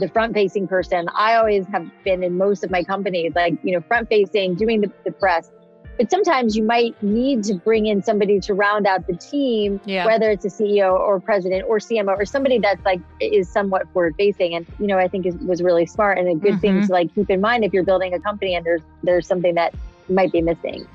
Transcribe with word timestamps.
the 0.00 0.08
front 0.08 0.34
facing 0.34 0.66
person. 0.66 1.08
I 1.14 1.36
always 1.36 1.66
have 1.68 1.88
been 2.04 2.22
in 2.22 2.36
most 2.36 2.64
of 2.64 2.70
my 2.70 2.82
companies, 2.82 3.32
like, 3.34 3.54
you 3.62 3.72
know, 3.72 3.80
front 3.82 4.08
facing, 4.08 4.54
doing 4.54 4.80
the, 4.80 4.92
the 5.04 5.12
press. 5.12 5.50
But 5.98 6.10
sometimes 6.10 6.56
you 6.56 6.62
might 6.62 7.00
need 7.02 7.44
to 7.44 7.54
bring 7.54 7.86
in 7.86 8.02
somebody 8.02 8.40
to 8.40 8.54
round 8.54 8.86
out 8.86 9.06
the 9.06 9.14
team, 9.14 9.80
yeah. 9.84 10.06
whether 10.06 10.30
it's 10.30 10.46
a 10.46 10.48
CEO 10.48 10.98
or 10.98 11.20
president 11.20 11.66
or 11.68 11.78
CMO 11.78 12.16
or 12.16 12.24
somebody 12.24 12.58
that's 12.58 12.82
like 12.86 13.00
is 13.20 13.50
somewhat 13.50 13.86
forward 13.92 14.14
facing. 14.16 14.54
And, 14.54 14.66
you 14.78 14.86
know, 14.86 14.98
I 14.98 15.08
think 15.08 15.26
is, 15.26 15.34
was 15.36 15.62
really 15.62 15.84
smart 15.84 16.16
and 16.18 16.26
a 16.26 16.34
good 16.34 16.52
mm-hmm. 16.52 16.60
thing 16.60 16.86
to 16.86 16.92
like 16.92 17.14
keep 17.14 17.28
in 17.28 17.40
mind 17.40 17.64
if 17.64 17.74
you're 17.74 17.84
building 17.84 18.14
a 18.14 18.20
company 18.20 18.54
and 18.54 18.64
there's, 18.64 18.80
there's 19.02 19.26
something 19.26 19.54
that 19.56 19.74
might 20.08 20.32
be 20.32 20.40
missing. 20.40 20.86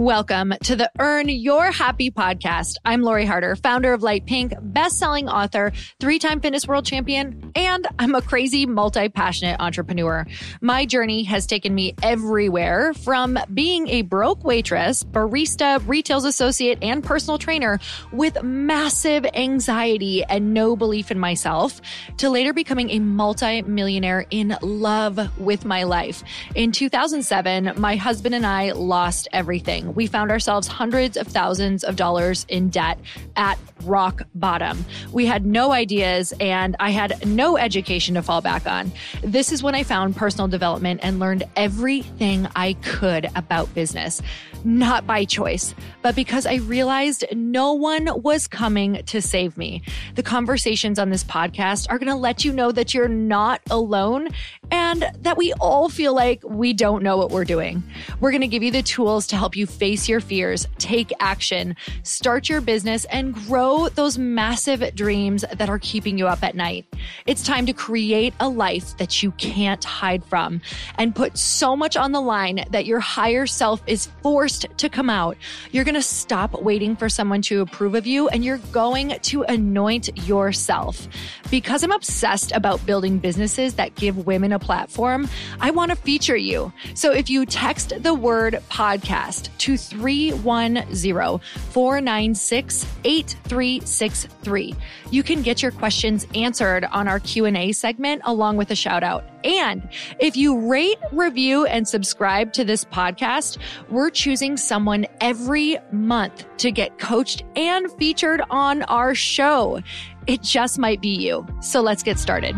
Welcome 0.00 0.54
to 0.62 0.76
the 0.76 0.90
Earn 0.98 1.28
Your 1.28 1.70
Happy 1.70 2.10
podcast. 2.10 2.76
I'm 2.86 3.02
Lori 3.02 3.26
Harder, 3.26 3.54
founder 3.54 3.92
of 3.92 4.02
Light 4.02 4.24
Pink, 4.24 4.54
best-selling 4.58 5.28
author, 5.28 5.72
three-time 6.00 6.40
fitness 6.40 6.66
world 6.66 6.86
champion, 6.86 7.52
and 7.54 7.86
I'm 7.98 8.14
a 8.14 8.22
crazy 8.22 8.64
multi-passionate 8.64 9.60
entrepreneur. 9.60 10.26
My 10.62 10.86
journey 10.86 11.24
has 11.24 11.46
taken 11.46 11.74
me 11.74 11.94
everywhere 12.02 12.94
from 12.94 13.38
being 13.52 13.88
a 13.88 14.00
broke 14.00 14.42
waitress, 14.42 15.04
barista, 15.04 15.86
retail 15.86 16.24
associate, 16.24 16.78
and 16.80 17.04
personal 17.04 17.36
trainer 17.36 17.78
with 18.10 18.42
massive 18.42 19.26
anxiety 19.34 20.24
and 20.24 20.54
no 20.54 20.76
belief 20.76 21.10
in 21.10 21.18
myself 21.18 21.78
to 22.16 22.30
later 22.30 22.54
becoming 22.54 22.88
a 22.88 23.00
multi-millionaire 23.00 24.24
in 24.30 24.56
love 24.62 25.38
with 25.38 25.66
my 25.66 25.82
life. 25.82 26.24
In 26.54 26.72
2007, 26.72 27.74
my 27.76 27.96
husband 27.96 28.34
and 28.34 28.46
I 28.46 28.72
lost 28.72 29.28
everything 29.34 29.89
we 29.94 30.06
found 30.06 30.30
ourselves 30.30 30.66
hundreds 30.66 31.16
of 31.16 31.26
thousands 31.26 31.84
of 31.84 31.96
dollars 31.96 32.46
in 32.48 32.68
debt 32.68 32.98
at 33.36 33.58
rock 33.84 34.22
bottom. 34.34 34.84
We 35.12 35.26
had 35.26 35.46
no 35.46 35.72
ideas 35.72 36.32
and 36.40 36.76
I 36.80 36.90
had 36.90 37.26
no 37.26 37.56
education 37.56 38.14
to 38.14 38.22
fall 38.22 38.40
back 38.40 38.66
on. 38.66 38.92
This 39.22 39.52
is 39.52 39.62
when 39.62 39.74
I 39.74 39.82
found 39.82 40.16
personal 40.16 40.48
development 40.48 41.00
and 41.02 41.18
learned 41.18 41.44
everything 41.56 42.46
I 42.54 42.74
could 42.74 43.28
about 43.34 43.72
business 43.74 44.20
not 44.64 45.06
by 45.06 45.24
choice, 45.24 45.74
but 46.02 46.14
because 46.14 46.46
I 46.46 46.56
realized 46.56 47.24
no 47.32 47.72
one 47.72 48.08
was 48.22 48.46
coming 48.46 49.02
to 49.06 49.22
save 49.22 49.56
me. 49.56 49.82
The 50.14 50.22
conversations 50.22 50.98
on 50.98 51.10
this 51.10 51.24
podcast 51.24 51.86
are 51.90 51.98
going 51.98 52.08
to 52.08 52.14
let 52.14 52.44
you 52.44 52.52
know 52.52 52.72
that 52.72 52.94
you're 52.94 53.08
not 53.08 53.60
alone 53.70 54.28
and 54.70 55.10
that 55.20 55.36
we 55.36 55.52
all 55.54 55.88
feel 55.88 56.14
like 56.14 56.42
we 56.44 56.72
don't 56.72 57.02
know 57.02 57.16
what 57.16 57.30
we're 57.30 57.44
doing. 57.44 57.82
We're 58.20 58.30
going 58.30 58.40
to 58.42 58.48
give 58.48 58.62
you 58.62 58.70
the 58.70 58.82
tools 58.82 59.26
to 59.28 59.36
help 59.36 59.56
you 59.56 59.66
face 59.80 60.10
your 60.10 60.20
fears, 60.20 60.68
take 60.76 61.10
action, 61.20 61.74
start 62.02 62.50
your 62.50 62.60
business, 62.60 63.06
and 63.06 63.34
grow 63.34 63.88
those 63.88 64.18
massive 64.18 64.94
dreams 64.94 65.42
that 65.54 65.70
are 65.70 65.78
keeping 65.78 66.18
you 66.18 66.28
up 66.28 66.44
at 66.44 66.54
night. 66.54 66.84
It's 67.24 67.42
time 67.42 67.64
to 67.64 67.72
create 67.72 68.34
a 68.40 68.48
life 68.48 68.94
that 68.98 69.22
you 69.22 69.30
can't 69.32 69.82
hide 69.82 70.22
from 70.22 70.60
and 70.98 71.16
put 71.16 71.38
so 71.38 71.74
much 71.74 71.96
on 71.96 72.12
the 72.12 72.20
line 72.20 72.62
that 72.72 72.84
your 72.84 73.00
higher 73.00 73.46
self 73.46 73.82
is 73.86 74.10
forced 74.22 74.66
to 74.76 74.90
come 74.90 75.08
out. 75.08 75.38
You're 75.72 75.84
going 75.84 75.94
to 75.94 76.02
stop 76.02 76.60
waiting 76.60 76.94
for 76.94 77.08
someone 77.08 77.40
to 77.42 77.62
approve 77.62 77.94
of 77.94 78.06
you 78.06 78.28
and 78.28 78.44
you're 78.44 78.58
going 78.72 79.18
to 79.18 79.44
anoint 79.44 80.28
yourself. 80.28 81.08
Because 81.50 81.82
I'm 81.82 81.92
obsessed 81.92 82.52
about 82.52 82.84
building 82.84 83.18
businesses 83.18 83.74
that 83.74 83.94
give 83.94 84.26
women 84.26 84.52
a 84.52 84.58
platform, 84.58 85.26
I 85.58 85.70
want 85.70 85.90
to 85.90 85.96
feature 85.96 86.36
you. 86.36 86.70
So 86.92 87.12
if 87.12 87.30
you 87.30 87.46
text 87.46 87.94
the 88.02 88.12
word 88.12 88.62
podcast 88.68 89.48
to 89.60 89.76
310 89.76 91.40
496 91.70 92.86
8363, 93.04 94.74
you 95.10 95.22
can 95.22 95.42
get 95.42 95.62
your 95.62 95.70
questions 95.70 96.26
answered 96.34 96.84
on 96.86 97.08
our 97.08 97.20
Q&A 97.20 97.72
segment 97.72 98.22
along 98.24 98.56
with 98.56 98.70
a 98.70 98.74
shout 98.74 99.02
out. 99.02 99.24
And 99.44 99.88
if 100.18 100.36
you 100.36 100.68
rate, 100.68 100.98
review, 101.12 101.66
and 101.66 101.86
subscribe 101.86 102.52
to 102.54 102.64
this 102.64 102.84
podcast, 102.84 103.58
we're 103.88 104.10
choosing 104.10 104.56
someone 104.56 105.06
every 105.20 105.78
month 105.92 106.44
to 106.58 106.70
get 106.70 106.98
coached 106.98 107.44
and 107.56 107.90
featured 107.92 108.42
on 108.50 108.82
our 108.84 109.14
show. 109.14 109.80
It 110.26 110.42
just 110.42 110.78
might 110.78 111.00
be 111.00 111.08
you. 111.08 111.46
So 111.60 111.80
let's 111.80 112.02
get 112.02 112.18
started. 112.18 112.54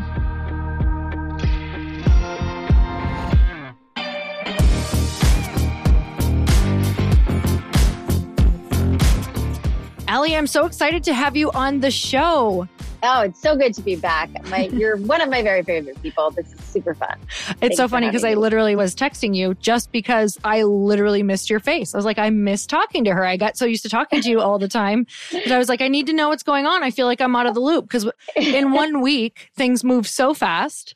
Allie, 10.12 10.36
I'm 10.36 10.46
so 10.46 10.66
excited 10.66 11.04
to 11.04 11.14
have 11.14 11.38
you 11.38 11.50
on 11.52 11.80
the 11.80 11.90
show. 11.90 12.68
Oh, 13.02 13.20
it's 13.22 13.40
so 13.40 13.56
good 13.56 13.72
to 13.72 13.80
be 13.80 13.96
back. 13.96 14.28
My, 14.48 14.64
you're 14.74 14.98
one 14.98 15.22
of 15.22 15.30
my 15.30 15.40
very 15.40 15.62
favorite 15.62 16.02
people. 16.02 16.30
This 16.32 16.52
is 16.52 16.60
super 16.64 16.94
fun. 16.94 17.16
It's 17.22 17.60
Thanks 17.60 17.76
so 17.78 17.88
funny 17.88 18.08
because 18.08 18.22
I 18.22 18.34
literally 18.34 18.76
was 18.76 18.94
texting 18.94 19.34
you 19.34 19.54
just 19.54 19.90
because 19.90 20.38
I 20.44 20.64
literally 20.64 21.22
missed 21.22 21.48
your 21.48 21.60
face. 21.60 21.94
I 21.94 21.96
was 21.96 22.04
like, 22.04 22.18
I 22.18 22.28
miss 22.28 22.66
talking 22.66 23.04
to 23.04 23.14
her. 23.14 23.24
I 23.24 23.38
got 23.38 23.56
so 23.56 23.64
used 23.64 23.84
to 23.84 23.88
talking 23.88 24.20
to 24.20 24.28
you 24.28 24.42
all 24.42 24.58
the 24.58 24.68
time 24.68 25.06
that 25.32 25.50
I 25.50 25.56
was 25.56 25.70
like, 25.70 25.80
I 25.80 25.88
need 25.88 26.04
to 26.08 26.12
know 26.12 26.28
what's 26.28 26.42
going 26.42 26.66
on. 26.66 26.82
I 26.82 26.90
feel 26.90 27.06
like 27.06 27.22
I'm 27.22 27.34
out 27.34 27.46
of 27.46 27.54
the 27.54 27.60
loop 27.60 27.86
because 27.86 28.06
in 28.36 28.72
one 28.74 29.00
week 29.00 29.48
things 29.56 29.82
move 29.82 30.06
so 30.06 30.34
fast. 30.34 30.94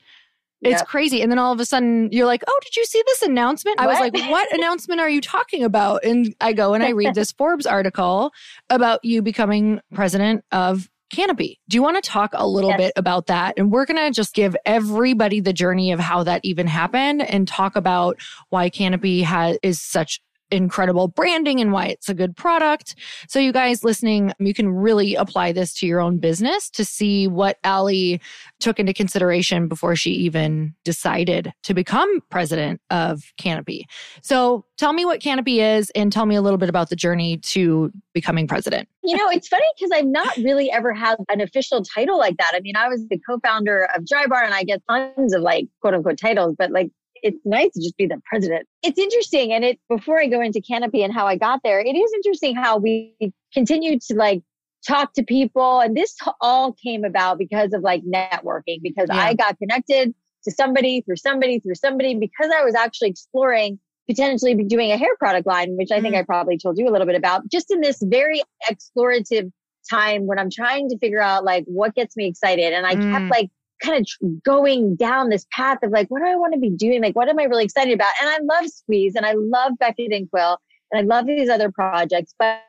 It's 0.67 0.81
yep. 0.81 0.87
crazy. 0.87 1.23
And 1.23 1.31
then 1.31 1.39
all 1.39 1.53
of 1.53 1.61
a 1.61 1.65
sudden 1.65 2.09
you're 2.13 2.27
like, 2.27 2.43
oh, 2.47 2.61
did 2.63 2.77
you 2.77 2.85
see 2.85 3.03
this 3.07 3.23
announcement? 3.23 3.79
What? 3.79 3.85
I 3.85 3.91
was 3.91 4.01
like, 4.01 4.31
what 4.31 4.53
announcement 4.53 5.01
are 5.01 5.09
you 5.09 5.21
talking 5.21 5.65
about? 5.65 6.05
And 6.05 6.35
I 6.41 6.53
go 6.53 6.75
and 6.75 6.83
I 6.83 6.91
read 6.91 7.15
this 7.15 7.33
Forbes 7.39 7.67
article 7.67 8.33
about 8.71 9.05
you 9.05 9.23
becoming 9.23 9.81
president 9.95 10.45
of 10.53 10.89
Canopy. 11.11 11.61
Do 11.69 11.77
you 11.77 11.83
want 11.83 12.03
to 12.03 12.09
talk 12.09 12.33
a 12.35 12.47
little 12.47 12.71
yes. 12.71 12.79
bit 12.79 12.93
about 12.97 13.27
that? 13.27 13.55
And 13.57 13.71
we're 13.71 13.87
going 13.87 13.97
to 13.97 14.11
just 14.11 14.35
give 14.35 14.57
everybody 14.67 15.41
the 15.41 15.53
journey 15.53 15.93
of 15.93 16.01
how 16.01 16.25
that 16.25 16.41
even 16.45 16.67
happened 16.67 17.23
and 17.23 17.47
talk 17.47 17.77
about 17.77 18.19
why 18.49 18.69
Canopy 18.71 19.23
has 19.23 19.57
is 19.63 19.81
such 19.81 20.21
incredible 20.51 21.09
branding 21.09 21.61
and 21.61 21.73
why 21.73 21.87
it's 21.87 22.09
a 22.09 22.15
good 22.15 22.37
product. 22.37 22.95
So, 23.29 23.39
you 23.39 23.53
guys 23.53 23.85
listening, 23.85 24.33
you 24.39 24.55
can 24.55 24.71
really 24.71 25.15
apply 25.15 25.53
this 25.53 25.75
to 25.75 25.87
your 25.87 26.01
own 26.01 26.19
business 26.19 26.71
to 26.71 26.85
see 26.85 27.27
what 27.27 27.59
Allie 27.65 28.21
took 28.61 28.79
into 28.79 28.93
consideration 28.93 29.69
before 29.69 29.97
she 29.97 30.11
even 30.11 30.75
decided 30.85 31.53
to 31.65 31.75
become 31.75 32.21
president 32.31 32.81
of 32.91 33.23
Canopy. 33.39 33.87
So, 34.23 34.65
tell 34.77 34.93
me 34.93 35.05
what 35.05 35.21
Canopy 35.21 35.61
is 35.61 35.91
and 35.91 36.13
tell 36.13 36.27
me 36.27 36.37
a 36.37 36.43
little 36.43 36.59
bit 36.59 36.69
about 36.69 36.91
the 36.91 36.97
journey 36.97 37.39
to 37.39 37.91
becoming 38.13 38.47
president. 38.47 38.89
You 39.03 39.17
know, 39.17 39.29
it's 39.31 39.49
funny 39.49 39.65
because 39.77 39.91
I've 39.93 40.07
not 40.07 40.37
really 40.39 40.71
ever 40.71 40.93
had 40.93 41.17
an 41.29 41.41
official 41.41 41.83
title 41.83 42.19
like 42.19 42.37
that. 42.39 42.53
I 42.55 42.61
mean, 42.61 42.77
I 42.77 42.89
was 42.89 43.07
the 43.09 43.19
co 43.19 43.39
founder 43.41 43.89
of 43.95 44.05
Drybar 44.05 44.45
and 44.45 44.55
I 44.55 44.65
get 44.65 44.83
tons 44.89 45.35
of 45.35 45.43
like 45.43 45.67
quote 45.81 45.95
unquote 45.95 46.19
titles, 46.19 46.55
but 46.59 46.71
like 46.71 46.91
it's 47.23 47.39
nice 47.45 47.73
to 47.73 47.81
just 47.81 47.97
be 47.97 48.07
the 48.07 48.21
president. 48.27 48.67
It's 48.83 48.99
interesting. 48.99 49.53
And 49.53 49.65
it 49.65 49.79
before 49.89 50.21
I 50.21 50.27
go 50.27 50.41
into 50.41 50.61
Canopy 50.61 51.03
and 51.03 51.13
how 51.13 51.27
I 51.27 51.37
got 51.37 51.61
there, 51.63 51.81
it 51.81 51.97
is 51.97 52.13
interesting 52.15 52.57
how 52.57 52.79
we 52.79 53.15
continue 53.53 53.99
to 53.99 54.15
like 54.15 54.43
talk 54.87 55.13
to 55.15 55.23
people. 55.23 55.81
And 55.81 55.97
this 55.97 56.17
all 56.41 56.73
came 56.73 57.05
about 57.05 57.39
because 57.39 57.73
of 57.73 57.83
like 57.83 58.03
networking, 58.05 58.79
because 58.83 59.09
yeah. 59.11 59.19
I 59.19 59.35
got 59.35 59.59
connected 59.59 60.15
to 60.45 60.51
somebody 60.51 61.03
through 61.03 61.17
somebody 61.17 61.59
through 61.59 61.75
somebody 61.75 62.15
because 62.15 62.51
I 62.57 62.63
was 62.63 62.75
actually 62.75 63.09
exploring 63.09 63.79
potentially 64.09 64.55
doing 64.55 64.93
a 64.93 64.97
hair 64.97 65.17
product 65.19 65.47
line, 65.47 65.77
which 65.77 65.91
I 65.91 66.01
think 66.01 66.15
mm. 66.15 66.19
I 66.19 66.23
probably 66.23 66.59
told 66.59 66.79
you 66.79 66.89
a 66.89 66.93
little 66.93 67.07
bit 67.07 67.17
about, 67.17 67.49
just 67.51 67.73
in 67.73 67.81
this 67.81 67.99
very 68.01 68.41
explorative 68.71 69.51
time 69.91 70.27
when 70.27 70.39
I'm 70.39 70.51
trying 70.51 70.89
to 70.91 70.99
figure 70.99 71.21
out 71.21 71.45
like 71.45 71.65
what 71.67 71.95
gets 71.95 72.17
me 72.17 72.27
excited. 72.27 72.73
And 72.73 72.87
I 72.87 72.95
mm. 72.95 73.13
kept 73.13 73.31
like 73.31 73.51
kind 73.83 74.01
of 74.01 74.43
going 74.45 74.97
down 74.97 75.29
this 75.29 75.47
path 75.53 75.79
of 75.83 75.91
like, 75.91 76.09
what 76.09 76.21
do 76.21 76.27
I 76.27 76.37
want 76.37 76.55
to 76.55 76.61
be 76.61 76.71
doing? 76.71 77.03
Like, 77.03 77.17
what 77.17 77.29
am 77.29 77.39
I 77.39 77.45
really 77.45 77.65
excited 77.65 77.93
about? 77.93 78.13
And 78.21 78.31
I 78.31 78.39
love 78.55 78.71
Squeeze 78.71 79.15
and 79.15 79.27
I 79.27 79.35
love 79.37 79.73
Beckett 79.79 80.13
and 80.13 80.31
Quill 80.31 80.59
and 80.93 81.01
I 81.01 81.15
love 81.15 81.27
these 81.27 81.49
other 81.49 81.71
projects, 81.71 82.35
but 82.39 82.61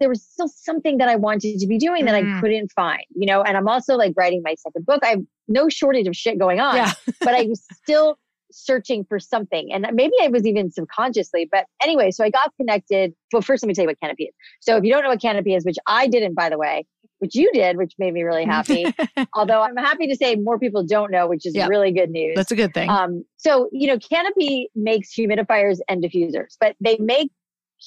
there 0.00 0.08
was 0.08 0.22
still 0.22 0.48
something 0.48 0.98
that 0.98 1.08
I 1.08 1.16
wanted 1.16 1.58
to 1.60 1.66
be 1.66 1.78
doing 1.78 2.06
that 2.06 2.20
mm. 2.20 2.36
I 2.36 2.40
couldn't 2.40 2.72
find, 2.72 3.04
you 3.14 3.26
know? 3.26 3.42
And 3.42 3.56
I'm 3.56 3.68
also 3.68 3.96
like 3.96 4.14
writing 4.16 4.40
my 4.42 4.54
second 4.54 4.86
book. 4.86 5.00
I 5.04 5.08
have 5.08 5.22
no 5.46 5.68
shortage 5.68 6.06
of 6.06 6.16
shit 6.16 6.38
going 6.38 6.58
on, 6.58 6.76
yeah. 6.76 6.92
but 7.20 7.34
I 7.34 7.42
was 7.42 7.62
still 7.74 8.16
searching 8.50 9.04
for 9.04 9.20
something. 9.20 9.72
And 9.72 9.86
maybe 9.92 10.14
I 10.22 10.28
was 10.28 10.46
even 10.46 10.70
subconsciously, 10.70 11.48
but 11.50 11.66
anyway, 11.82 12.10
so 12.10 12.24
I 12.24 12.30
got 12.30 12.52
connected. 12.56 13.12
Well, 13.32 13.42
first 13.42 13.62
let 13.62 13.68
me 13.68 13.74
tell 13.74 13.82
you 13.82 13.88
what 13.88 14.00
Canopy 14.00 14.24
is. 14.24 14.34
So 14.60 14.76
if 14.76 14.84
you 14.84 14.92
don't 14.92 15.02
know 15.02 15.10
what 15.10 15.20
Canopy 15.20 15.54
is, 15.54 15.64
which 15.64 15.78
I 15.86 16.08
didn't, 16.08 16.34
by 16.34 16.48
the 16.48 16.58
way, 16.58 16.86
which 17.20 17.34
you 17.34 17.50
did, 17.52 17.76
which 17.76 17.94
made 17.98 18.12
me 18.12 18.22
really 18.22 18.44
happy. 18.44 18.86
Although 19.34 19.62
I'm 19.62 19.76
happy 19.76 20.06
to 20.08 20.16
say 20.16 20.36
more 20.36 20.58
people 20.58 20.84
don't 20.84 21.10
know, 21.10 21.26
which 21.26 21.46
is 21.46 21.54
yep. 21.54 21.68
really 21.68 21.92
good 21.92 22.10
news. 22.10 22.34
That's 22.34 22.50
a 22.50 22.56
good 22.56 22.74
thing. 22.74 22.88
Um, 22.88 23.24
so, 23.36 23.68
you 23.72 23.86
know, 23.86 23.98
Canopy 23.98 24.70
makes 24.74 25.14
humidifiers 25.14 25.78
and 25.88 26.02
diffusers, 26.02 26.56
but 26.58 26.76
they 26.80 26.96
make 26.98 27.30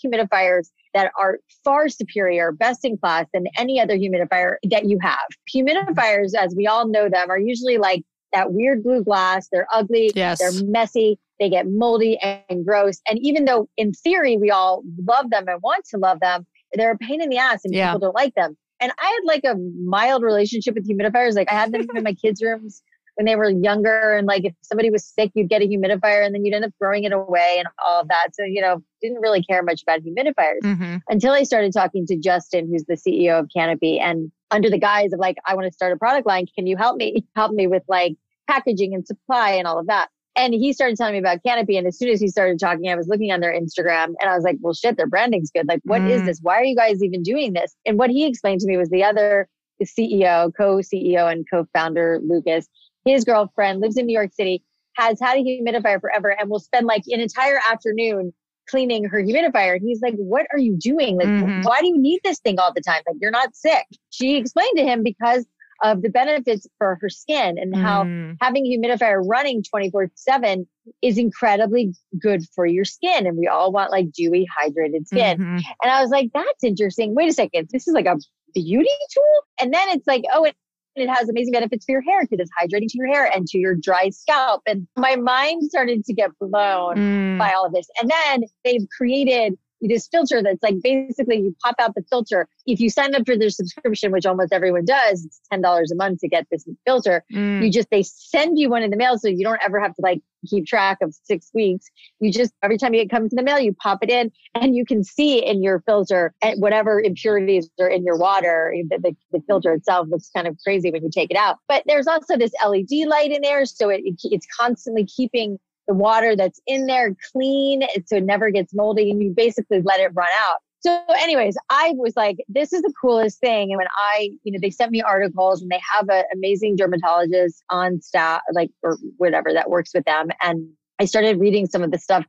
humidifiers 0.04 0.70
that 0.94 1.12
are 1.20 1.40
far 1.64 1.90
superior, 1.90 2.52
best 2.52 2.86
in 2.86 2.98
class 2.98 3.26
than 3.34 3.46
any 3.58 3.80
other 3.80 3.98
humidifier 3.98 4.56
that 4.70 4.86
you 4.86 4.98
have. 5.02 5.18
Humidifiers, 5.54 6.34
as 6.38 6.54
we 6.56 6.68
all 6.68 6.88
know 6.88 7.10
them, 7.10 7.30
are 7.30 7.40
usually 7.40 7.78
like 7.78 8.04
that 8.34 8.54
weird 8.54 8.84
blue 8.84 9.04
glass. 9.04 9.48
They're 9.52 9.68
ugly. 9.74 10.12
Yes. 10.16 10.40
They're 10.40 10.64
messy. 10.66 11.20
They 11.40 11.50
get 11.50 11.68
moldy 11.68 12.20
and 12.22 12.66
gross. 12.66 13.02
And 13.08 13.20
even 13.22 13.46
though 13.46 13.68
in 13.78 13.94
theory 13.94 14.38
we 14.38 14.52
all 14.52 14.84
love 15.08 15.30
them 15.30 15.48
and 15.48 15.62
want 15.62 15.86
to 15.90 15.98
love 15.98 16.20
them, 16.20 16.46
they're 16.74 16.92
a 16.92 16.98
pain 16.98 17.22
in 17.22 17.30
the 17.30 17.38
ass 17.38 17.62
and 17.64 17.74
yeah. 17.74 17.90
people 17.90 18.00
don't 18.00 18.16
like 18.16 18.34
them. 18.36 18.56
And 18.84 18.92
I 19.00 19.06
had 19.06 19.22
like 19.26 19.44
a 19.46 19.56
mild 19.82 20.24
relationship 20.24 20.76
with 20.76 20.88
humidifiers. 20.88 21.36
Like 21.36 21.50
I 21.50 21.56
had 21.56 21.72
them 21.72 21.86
in 21.96 22.04
my 22.04 22.14
kids' 22.14 22.42
rooms 22.42 22.84
when 23.16 23.26
they 23.26 23.38
were 23.38 23.50
younger. 23.50 24.14
And 24.18 24.28
like 24.28 24.44
if 24.44 24.54
somebody 24.62 24.90
was 24.90 25.06
sick, 25.06 25.32
you'd 25.36 25.48
get 25.48 25.62
a 25.62 25.66
humidifier 25.66 26.26
and 26.26 26.36
then 26.36 26.44
you'd 26.44 26.54
end 26.54 26.66
up 26.66 26.74
throwing 26.80 27.06
it 27.06 27.14
away 27.14 27.56
and 27.60 27.68
all 27.86 28.02
of 28.02 28.10
that. 28.10 28.30
So, 28.34 28.44
you 28.44 28.60
know, 28.60 28.84
didn't 29.02 29.22
really 29.22 29.42
care 29.42 29.64
much 29.64 29.84
about 29.84 30.02
humidifiers 30.02 30.64
mm-hmm. 30.64 30.98
until 31.08 31.32
I 31.32 31.44
started 31.44 31.72
talking 31.72 32.06
to 32.08 32.18
Justin, 32.18 32.68
who's 32.70 32.84
the 32.84 32.96
CEO 32.96 33.40
of 33.40 33.50
Canopy. 33.56 34.00
And 34.00 34.32
under 34.52 34.70
the 34.70 34.80
guise 34.80 35.14
of 35.14 35.20
like, 35.20 35.38
I 35.46 35.56
want 35.56 35.68
to 35.68 35.74
start 35.74 35.94
a 35.94 35.98
product 35.98 36.28
line. 36.28 36.46
Can 36.54 36.68
you 36.68 36.76
help 36.76 36.98
me? 36.98 37.26
Help 37.38 37.54
me 37.54 37.68
with 37.68 37.84
like 37.88 38.16
packaging 38.50 38.94
and 38.94 39.08
supply 39.08 39.52
and 39.52 39.66
all 39.66 39.80
of 39.80 39.88
that. 39.88 40.10
And 40.36 40.54
he 40.54 40.74
started 40.74 40.98
telling 40.98 41.14
me 41.14 41.20
about 41.20 41.44
Canopy. 41.44 41.78
And 41.78 41.86
as 41.86 41.98
soon 41.98 42.10
as 42.10 42.20
he 42.20 42.28
started 42.28 42.60
talking, 42.60 42.90
I 42.90 42.96
was 42.96 43.08
looking 43.08 43.32
on 43.32 43.40
their 43.40 43.54
Instagram 43.54 44.14
and 44.20 44.30
I 44.30 44.36
was 44.36 44.44
like, 44.44 44.58
well, 44.62 44.74
shit, 44.74 44.98
their 44.98 45.08
branding's 45.08 45.52
good. 45.52 45.68
Like, 45.68 45.82
what 45.84 46.02
mm. 46.02 46.10
is 46.10 46.26
this? 46.26 46.40
Why 46.42 46.56
are 46.56 46.64
you 46.64 46.76
guys 46.76 47.04
even 47.04 47.22
doing 47.22 47.54
this? 47.54 47.76
And 47.86 48.00
what 48.00 48.10
he 48.10 48.26
explained 48.26 48.62
to 48.62 48.68
me 48.68 48.78
was 48.78 48.90
the 48.90 49.04
other 49.04 49.48
CEO, 49.84 50.52
co 50.56 50.78
CEO, 50.78 51.32
and 51.32 51.46
co 51.50 51.66
founder, 51.74 52.20
Lucas, 52.24 52.68
his 53.06 53.24
girlfriend 53.24 53.82
lives 53.82 53.98
in 53.98 54.06
New 54.06 54.14
York 54.14 54.32
City, 54.34 54.64
has 54.96 55.20
had 55.20 55.38
a 55.38 55.42
humidifier 55.42 56.00
forever, 56.00 56.30
and 56.30 56.50
will 56.50 56.60
spend 56.60 56.86
like 56.86 57.04
an 57.08 57.20
entire 57.20 57.60
afternoon 57.72 58.34
cleaning 58.70 59.04
her 59.04 59.22
humidifier. 59.22 59.76
And 59.76 59.82
he's 59.84 60.02
like, 60.02 60.16
What 60.16 60.48
are 60.52 60.60
you 60.60 60.78
doing? 60.80 61.18
Like, 61.18 61.28
mm-hmm. 61.28 61.62
why 61.62 61.82
do 61.82 61.88
you 61.88 61.98
need 61.98 62.22
this 62.24 62.40
thing 62.40 62.60
all 62.60 62.72
the 62.74 62.82
time? 62.82 63.02
Like, 63.08 63.18
you're 63.20 63.32
not 63.32 63.56
sick. 63.56 63.86
She 64.10 64.38
explained 64.38 64.78
to 64.78 64.84
him 64.84 65.04
because 65.04 65.46
of 65.82 66.02
the 66.02 66.10
benefits 66.10 66.68
for 66.78 66.98
her 67.02 67.10
skin 67.10 67.58
and 67.58 67.76
how 67.76 68.04
mm. 68.04 68.38
having 68.42 68.66
a 68.66 68.70
humidifier 68.70 69.22
running 69.26 69.64
24 69.64 70.12
7 70.16 70.68
is 71.02 71.18
incredibly 71.18 71.94
good 72.22 72.44
for 72.56 72.66
your 72.66 72.86
skin. 72.86 73.26
And 73.26 73.38
we 73.38 73.48
all 73.48 73.72
want 73.72 73.92
like 73.92 74.12
dewy, 74.12 74.48
hydrated 74.60 75.08
skin. 75.08 75.38
Mm-hmm. 75.38 75.58
And 75.82 75.92
I 75.92 76.02
was 76.02 76.10
like, 76.10 76.32
that's 76.34 76.64
interesting. 76.64 77.16
Wait 77.16 77.30
a 77.30 77.34
second. 77.34 77.70
This 77.72 77.88
is 77.88 77.94
like 77.94 78.06
a 78.06 78.18
beauty 78.54 78.90
tool. 79.14 79.42
And 79.62 79.74
then 79.74 79.90
it's 79.90 80.08
like, 80.08 80.24
oh, 80.34 80.44
it, 80.44 80.56
it 80.96 81.10
has 81.10 81.28
amazing 81.28 81.54
benefits 81.54 81.86
for 81.86 81.92
your 81.92 82.02
hair 82.02 82.22
because 82.22 82.40
it's 82.40 82.52
hydrating 82.60 82.88
to 82.88 82.98
your 82.98 83.08
hair 83.08 83.26
and 83.34 83.48
to 83.48 83.58
your 83.58 83.76
dry 83.76 84.10
scalp. 84.10 84.62
And 84.68 84.88
my 84.96 85.16
mind 85.16 85.64
started 85.64 86.06
to 86.06 86.14
get 86.14 86.32
blown 86.40 86.96
mm. 86.96 87.38
by 87.40 87.54
all 87.54 87.66
of 87.66 87.74
this. 87.74 87.88
And 88.00 88.12
then 88.12 88.44
they've 88.64 88.88
created 88.96 89.58
this 89.88 90.08
filter 90.08 90.42
that's 90.42 90.62
like 90.64 90.76
basically 90.82 91.38
you 91.38 91.56
pop 91.64 91.76
out 91.80 91.96
the 91.96 92.04
filter. 92.10 92.48
If 92.66 92.80
you 92.80 92.90
sign 92.90 93.16
up 93.16 93.26
for 93.26 93.38
their 93.38 93.50
subscription, 93.50 94.12
which 94.12 94.26
almost 94.26 94.54
everyone 94.54 94.86
does, 94.86 95.26
it's 95.26 95.42
ten 95.52 95.62
dollars 95.62 95.92
a 95.92 95.96
month 95.96 96.20
to 96.22 96.28
get 96.28 96.48
this 96.52 96.68
filter. 96.86 97.24
Mm. 97.34 97.64
You 97.64 97.72
just 97.72 97.90
they 97.90 98.04
send 98.04 98.58
you 98.58 98.70
one 98.70 98.84
in 98.84 98.92
the 98.92 98.98
mail, 98.98 99.18
so 99.18 99.28
you 99.28 99.44
don't 99.44 99.60
ever 99.64 99.80
have 99.80 99.96
to 99.96 100.02
like 100.02 100.22
keep 100.48 100.66
track 100.66 100.98
of 101.02 101.16
six 101.24 101.50
weeks. 101.54 101.90
You 102.20 102.32
just 102.32 102.54
every 102.64 102.78
time 102.78 102.94
it 102.94 103.10
comes 103.10 103.32
in 103.32 103.38
the 103.38 103.44
mail, 103.44 103.60
you 103.60 103.74
pop 103.74 104.00
it 104.02 104.10
in, 104.10 104.32
and 104.56 104.76
you 104.76 104.86
can 104.86 105.04
see 105.04 105.44
in 105.44 105.64
your 105.64 105.82
filter 105.82 106.34
whatever 106.56 107.02
impurities 107.02 107.70
are 107.80 107.88
in 107.88 108.04
your 108.04 108.18
water. 108.18 108.74
The, 108.90 108.98
the, 109.00 109.16
the, 109.32 109.44
filter 109.48 109.74
itself 109.74 110.08
looks 110.10 110.30
kind 110.34 110.48
of 110.48 110.58
crazy 110.64 110.90
when 110.90 111.04
you 111.04 111.10
take 111.14 111.30
it 111.30 111.38
out, 111.38 111.58
but 111.68 111.84
there's 111.86 112.08
also 112.08 112.38
this 112.38 112.52
LED 112.66 113.08
light 113.08 113.32
in 113.32 113.42
there, 113.42 113.66
so 113.66 113.90
it, 113.90 114.02
it 114.06 114.16
it's 114.24 114.48
constantly 114.60 115.06
keeping 115.06 115.60
the 115.88 115.94
water 115.94 116.36
that's 116.36 116.62
in 116.68 116.86
there 116.86 117.16
clean 117.32 117.84
so 118.06 118.18
it 118.18 118.24
never 118.24 118.50
gets 118.50 118.74
moldy 118.74 119.12
and 119.12 119.22
you 119.22 119.34
basically 119.36 119.82
let 119.82 120.00
it 120.00 120.12
run 120.14 120.30
out. 120.40 120.58
So, 120.80 121.02
anyways, 121.18 121.56
I 121.70 121.94
was 121.96 122.14
like, 122.18 122.38
this 122.50 122.74
is 122.74 122.82
the 122.82 122.94
coolest 123.00 123.40
thing. 123.40 123.72
And 123.72 123.78
when 123.78 123.88
I, 123.98 124.32
you 124.44 124.52
know, 124.52 124.60
they 124.62 124.70
sent 124.70 124.92
me 124.92 125.02
articles 125.02 125.62
and 125.62 125.72
they 125.72 125.80
have 125.94 126.10
an 126.10 126.24
amazing 126.34 126.76
dermatologist 126.76 127.64
on 127.70 128.02
staff, 128.02 128.42
like, 128.52 128.70
or 128.82 128.98
whatever 129.16 129.54
that 129.54 129.70
works 129.70 129.92
with 129.94 130.04
them. 130.04 130.28
And 130.42 130.68
I 131.00 131.06
started 131.06 131.40
reading 131.40 131.68
some 131.68 131.84
of 131.84 131.92
the 131.92 131.98
stuff 132.00 132.26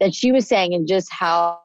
that 0.00 0.14
she 0.14 0.32
was 0.32 0.46
saying 0.46 0.74
and 0.74 0.86
just 0.86 1.10
how 1.10 1.60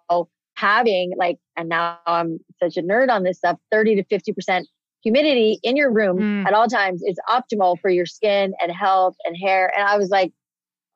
having, 0.56 1.12
like, 1.18 1.40
and 1.58 1.68
now 1.68 2.00
I'm 2.06 2.40
such 2.62 2.78
a 2.78 2.82
nerd 2.84 3.10
on 3.10 3.24
this 3.24 3.38
stuff 3.40 3.58
30 3.72 3.96
to 3.96 4.04
50% 4.06 4.64
humidity 5.04 5.60
in 5.64 5.76
your 5.76 5.92
room 5.92 6.20
Mm. 6.20 6.46
at 6.46 6.54
all 6.54 6.68
times 6.68 7.02
is 7.06 7.18
optimal 7.30 7.80
for 7.82 7.90
your 7.90 8.06
skin 8.06 8.54
and 8.62 8.72
health 8.72 9.16
and 9.26 9.36
hair. 9.38 9.72
And 9.78 9.88
I 9.88 9.98
was 9.98 10.10
like, 10.10 10.32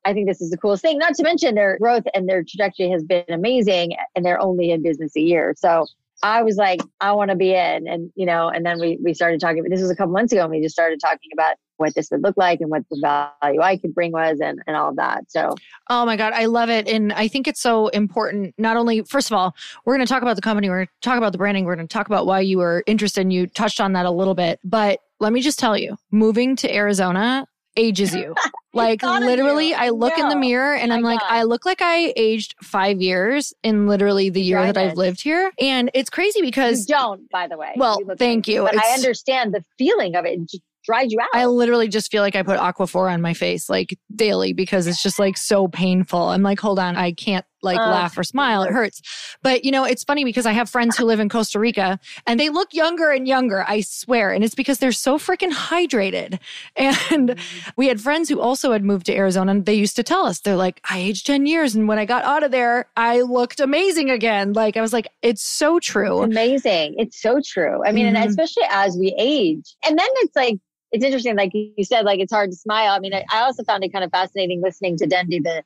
I 0.04 0.12
think 0.12 0.28
this 0.28 0.40
is 0.40 0.50
the 0.50 0.58
coolest 0.58 0.82
thing. 0.82 0.98
Not 0.98 1.14
to 1.14 1.22
mention 1.22 1.54
their 1.54 1.78
growth 1.78 2.04
and 2.14 2.28
their 2.28 2.42
trajectory 2.42 2.90
has 2.90 3.02
been 3.02 3.24
amazing 3.28 3.96
and 4.14 4.24
they're 4.24 4.40
only 4.40 4.70
in 4.70 4.82
business 4.82 5.16
a 5.16 5.20
year. 5.20 5.54
So 5.56 5.86
I 6.22 6.42
was 6.42 6.56
like, 6.56 6.80
I 7.00 7.12
want 7.12 7.30
to 7.30 7.36
be 7.36 7.54
in. 7.54 7.86
And, 7.86 8.10
you 8.14 8.24
know, 8.24 8.48
and 8.48 8.64
then 8.64 8.78
we, 8.78 8.98
we 9.02 9.12
started 9.12 9.40
talking, 9.40 9.62
this 9.64 9.80
was 9.80 9.90
a 9.90 9.96
couple 9.96 10.12
months 10.12 10.32
ago, 10.32 10.42
and 10.42 10.50
we 10.50 10.62
just 10.62 10.74
started 10.74 10.98
talking 11.00 11.30
about 11.32 11.56
what 11.76 11.94
this 11.94 12.08
would 12.10 12.22
look 12.22 12.36
like 12.36 12.60
and 12.60 12.70
what 12.70 12.82
the 12.90 12.98
value 13.42 13.60
I 13.60 13.76
could 13.76 13.94
bring 13.94 14.12
was 14.12 14.40
and, 14.40 14.62
and 14.66 14.76
all 14.76 14.90
of 14.90 14.96
that. 14.96 15.24
So 15.28 15.54
Oh 15.90 16.06
my 16.06 16.16
God, 16.16 16.32
I 16.32 16.46
love 16.46 16.70
it. 16.70 16.88
And 16.88 17.12
I 17.12 17.28
think 17.28 17.48
it's 17.48 17.60
so 17.60 17.88
important. 17.88 18.54
Not 18.56 18.76
only, 18.76 19.02
first 19.02 19.30
of 19.30 19.36
all, 19.36 19.54
we're 19.84 19.96
going 19.96 20.06
to 20.06 20.10
talk 20.10 20.22
about 20.22 20.36
the 20.36 20.42
company, 20.42 20.70
we're 20.70 20.78
going 20.78 20.86
to 20.86 20.92
talk 21.02 21.18
about 21.18 21.32
the 21.32 21.38
branding, 21.38 21.64
we're 21.64 21.76
going 21.76 21.88
to 21.88 21.92
talk 21.92 22.06
about 22.06 22.26
why 22.26 22.40
you 22.40 22.58
were 22.58 22.84
interested, 22.86 23.22
and 23.22 23.32
you 23.32 23.46
touched 23.46 23.80
on 23.80 23.92
that 23.94 24.06
a 24.06 24.10
little 24.10 24.34
bit. 24.34 24.60
But 24.64 25.00
let 25.20 25.32
me 25.32 25.40
just 25.40 25.58
tell 25.58 25.76
you, 25.76 25.96
moving 26.10 26.56
to 26.56 26.74
Arizona 26.74 27.46
ages 27.76 28.14
you. 28.14 28.34
Like 28.76 29.04
literally, 29.04 29.68
you. 29.68 29.76
I 29.76 29.90
look 29.90 30.18
in 30.18 30.28
the 30.28 30.34
mirror 30.34 30.74
and 30.74 30.92
I'm 30.92 31.02
my 31.02 31.10
like, 31.10 31.20
God. 31.20 31.30
I 31.30 31.44
look 31.44 31.64
like 31.64 31.80
I 31.80 32.12
aged 32.16 32.56
five 32.60 33.00
years 33.00 33.54
in 33.62 33.86
literally 33.86 34.30
the 34.30 34.42
year 34.42 34.60
that 34.66 34.76
I've 34.76 34.96
lived 34.96 35.22
here. 35.22 35.52
And 35.60 35.92
it's 35.94 36.10
crazy 36.10 36.40
you 36.40 36.46
because 36.46 36.84
don't, 36.84 37.30
by 37.30 37.46
the 37.46 37.56
way. 37.56 37.72
Well, 37.76 38.00
look 38.04 38.18
thank 38.18 38.48
you. 38.48 38.64
But 38.64 38.84
I 38.84 38.94
understand 38.94 39.54
the 39.54 39.64
feeling 39.78 40.16
of 40.16 40.24
it. 40.24 40.40
It 40.40 40.60
dried 40.84 41.12
you 41.12 41.20
out. 41.20 41.28
I 41.32 41.46
literally 41.46 41.88
just 41.88 42.10
feel 42.10 42.22
like 42.22 42.36
I 42.36 42.42
put 42.42 42.58
Aquaphor 42.58 43.12
on 43.12 43.20
my 43.20 43.34
face 43.34 43.68
like 43.68 43.96
daily 44.14 44.52
because 44.52 44.86
it's 44.86 45.02
just 45.02 45.18
like 45.18 45.36
so 45.36 45.68
painful. 45.68 46.28
I'm 46.28 46.42
like, 46.42 46.60
hold 46.60 46.78
on, 46.78 46.96
I 46.96 47.12
can't 47.12 47.46
like 47.64 47.78
Ugh, 47.80 47.88
laugh 47.90 48.16
or 48.16 48.22
smile. 48.22 48.62
It 48.62 48.70
hurts. 48.72 49.02
But 49.42 49.64
you 49.64 49.72
know, 49.72 49.84
it's 49.84 50.04
funny 50.04 50.24
because 50.24 50.46
I 50.46 50.52
have 50.52 50.70
friends 50.70 50.96
who 50.96 51.04
live 51.04 51.18
in 51.20 51.28
Costa 51.28 51.58
Rica 51.58 51.98
and 52.26 52.38
they 52.38 52.48
look 52.50 52.72
younger 52.72 53.10
and 53.10 53.26
younger, 53.26 53.64
I 53.66 53.80
swear. 53.80 54.30
And 54.32 54.44
it's 54.44 54.54
because 54.54 54.78
they're 54.78 54.92
so 54.92 55.18
freaking 55.18 55.50
hydrated. 55.52 56.38
And 57.10 57.36
we 57.76 57.88
had 57.88 58.00
friends 58.00 58.28
who 58.28 58.40
also 58.40 58.72
had 58.72 58.84
moved 58.84 59.06
to 59.06 59.14
Arizona 59.14 59.50
and 59.52 59.66
they 59.66 59.74
used 59.74 59.96
to 59.96 60.02
tell 60.02 60.26
us, 60.26 60.40
they're 60.40 60.56
like, 60.56 60.80
I 60.88 60.98
aged 60.98 61.26
10 61.26 61.46
years. 61.46 61.74
And 61.74 61.88
when 61.88 61.98
I 61.98 62.04
got 62.04 62.24
out 62.24 62.42
of 62.42 62.50
there, 62.50 62.86
I 62.96 63.20
looked 63.22 63.60
amazing 63.60 64.10
again. 64.10 64.52
Like 64.52 64.76
I 64.76 64.80
was 64.80 64.92
like, 64.92 65.08
it's 65.22 65.42
so 65.42 65.78
true. 65.80 66.22
It's 66.22 66.32
amazing. 66.32 66.94
It's 66.98 67.20
so 67.20 67.40
true. 67.44 67.84
I 67.84 67.92
mean, 67.92 68.06
Mhm. 68.06 68.16
and 68.16 68.28
especially 68.30 68.64
as 68.70 68.96
we 68.96 69.14
age. 69.18 69.74
And 69.86 69.98
then 69.98 70.06
it's 70.16 70.36
like, 70.36 70.58
it's 70.92 71.04
interesting, 71.04 71.34
like 71.36 71.50
you 71.54 71.84
said, 71.84 72.04
like 72.04 72.20
it's 72.20 72.32
hard 72.32 72.50
to 72.50 72.56
smile. 72.56 72.92
I 72.92 73.00
mean, 73.00 73.14
I, 73.14 73.24
I 73.32 73.40
also 73.40 73.64
found 73.64 73.82
it 73.82 73.92
kind 73.92 74.04
of 74.04 74.10
fascinating 74.12 74.60
listening 74.62 74.96
to 74.98 75.06
Dendy, 75.06 75.40
the 75.40 75.62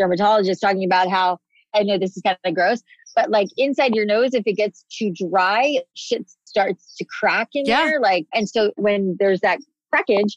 dermatologist, 0.00 0.60
talking 0.60 0.84
about 0.84 1.08
how 1.10 1.38
I 1.74 1.82
know 1.84 1.98
this 1.98 2.16
is 2.16 2.22
kind 2.22 2.36
of 2.44 2.54
gross, 2.54 2.82
but 3.14 3.30
like 3.30 3.48
inside 3.56 3.94
your 3.94 4.04
nose, 4.06 4.34
if 4.34 4.42
it 4.46 4.54
gets 4.54 4.84
too 4.90 5.12
dry, 5.12 5.76
shit 5.94 6.28
starts 6.44 6.96
to 6.96 7.04
crack 7.20 7.48
in 7.54 7.64
Yeah. 7.66 7.84
there. 7.84 8.00
Like, 8.00 8.26
and 8.34 8.48
so 8.48 8.72
when 8.76 9.16
there's 9.20 9.40
that 9.40 9.58
crackage, 9.94 10.32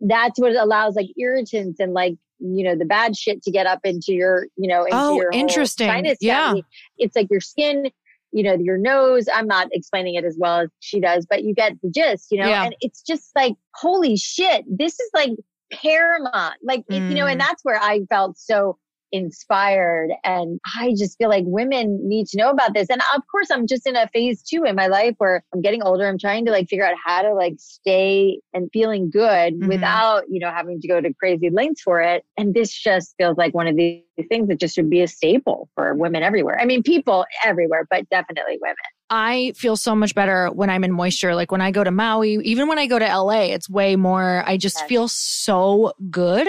that's 0.00 0.38
what 0.38 0.54
allows 0.54 0.94
like 0.94 1.08
irritants 1.18 1.80
and 1.80 1.92
like, 1.92 2.14
you 2.38 2.64
know, 2.64 2.74
the 2.76 2.84
bad 2.84 3.16
shit 3.16 3.42
to 3.42 3.50
get 3.50 3.66
up 3.66 3.80
into 3.84 4.12
your, 4.12 4.46
you 4.56 4.68
know, 4.68 4.84
into 4.84 4.96
Oh, 4.96 5.16
your 5.16 5.30
interesting. 5.32 5.88
sinus 5.88 6.18
Yeah. 6.20 6.46
cavity. 6.46 6.64
It's 6.98 7.16
like 7.16 7.26
your 7.30 7.40
skin, 7.40 7.90
you 8.32 8.42
know, 8.44 8.54
your 8.54 8.78
nose. 8.78 9.28
I'm 9.32 9.46
not 9.46 9.68
explaining 9.72 10.14
it 10.14 10.24
as 10.24 10.36
well 10.38 10.60
as 10.60 10.68
she 10.78 11.00
does, 11.00 11.26
but 11.28 11.42
you 11.42 11.52
get 11.54 11.72
the 11.82 11.90
gist, 11.90 12.28
you 12.30 12.38
know, 12.40 12.48
Yeah. 12.48 12.64
and 12.64 12.76
it's 12.80 13.02
just 13.02 13.30
like, 13.34 13.54
holy 13.74 14.16
shit, 14.16 14.64
this 14.68 14.98
is 15.00 15.10
like 15.14 15.32
paramount. 15.72 16.54
Like, 16.62 16.84
it, 16.88 17.02
you 17.08 17.14
know, 17.16 17.26
Mm. 17.26 17.32
and 17.32 17.40
that's 17.40 17.64
where 17.64 17.80
I 17.80 18.00
felt 18.08 18.38
so 18.38 18.78
inspired. 19.12 20.10
And 20.24 20.60
I 20.78 20.94
just 20.96 21.18
feel 21.18 21.28
like 21.28 21.44
women 21.46 21.98
need 22.02 22.26
to 22.28 22.38
know 22.38 22.50
about 22.50 22.74
this. 22.74 22.88
And 22.90 23.00
of 23.16 23.22
course, 23.30 23.48
I'm 23.50 23.66
just 23.66 23.86
in 23.86 23.96
a 23.96 24.08
phase 24.08 24.42
two 24.42 24.64
in 24.64 24.76
my 24.76 24.86
life 24.86 25.14
where 25.18 25.42
I'm 25.54 25.60
getting 25.60 25.82
older. 25.82 26.06
I'm 26.06 26.18
trying 26.18 26.44
to 26.46 26.50
like 26.50 26.68
figure 26.68 26.86
out 26.86 26.96
how 27.04 27.22
to 27.22 27.34
like 27.34 27.54
stay 27.58 28.40
and 28.54 28.70
feeling 28.72 29.10
good 29.10 29.54
Mhm. 29.54 29.66
without, 29.68 30.24
you 30.28 30.40
know, 30.40 30.50
having 30.50 30.80
to 30.80 30.88
go 30.88 31.00
to 31.00 31.12
crazy 31.14 31.50
lengths 31.50 31.82
for 31.82 32.00
it. 32.00 32.24
And 32.36 32.54
this 32.54 32.72
just 32.72 33.14
feels 33.18 33.36
like 33.36 33.54
one 33.54 33.66
of 33.66 33.76
these 33.76 34.02
things 34.22 34.48
that 34.48 34.58
just 34.60 34.74
should 34.74 34.90
be 34.90 35.00
a 35.02 35.08
staple 35.08 35.68
for 35.74 35.94
women 35.94 36.22
everywhere. 36.22 36.58
I 36.60 36.64
mean, 36.64 36.82
people 36.82 37.24
everywhere, 37.44 37.86
but 37.90 38.08
definitely 38.10 38.58
women. 38.60 38.76
I 39.12 39.52
feel 39.56 39.76
so 39.76 39.96
much 39.96 40.14
better 40.14 40.48
when 40.48 40.70
I'm 40.70 40.84
in 40.84 40.92
moisture. 40.92 41.34
Like 41.34 41.50
when 41.50 41.60
I 41.60 41.72
go 41.72 41.82
to 41.82 41.90
Maui, 41.90 42.34
even 42.44 42.68
when 42.68 42.78
I 42.78 42.86
go 42.86 42.98
to 42.98 43.04
LA, 43.04 43.46
it's 43.46 43.68
way 43.68 43.96
more, 43.96 44.44
I 44.46 44.56
just 44.56 44.78
Yes. 44.80 44.88
feel 44.88 45.08
so 45.08 45.92
good. 46.10 46.46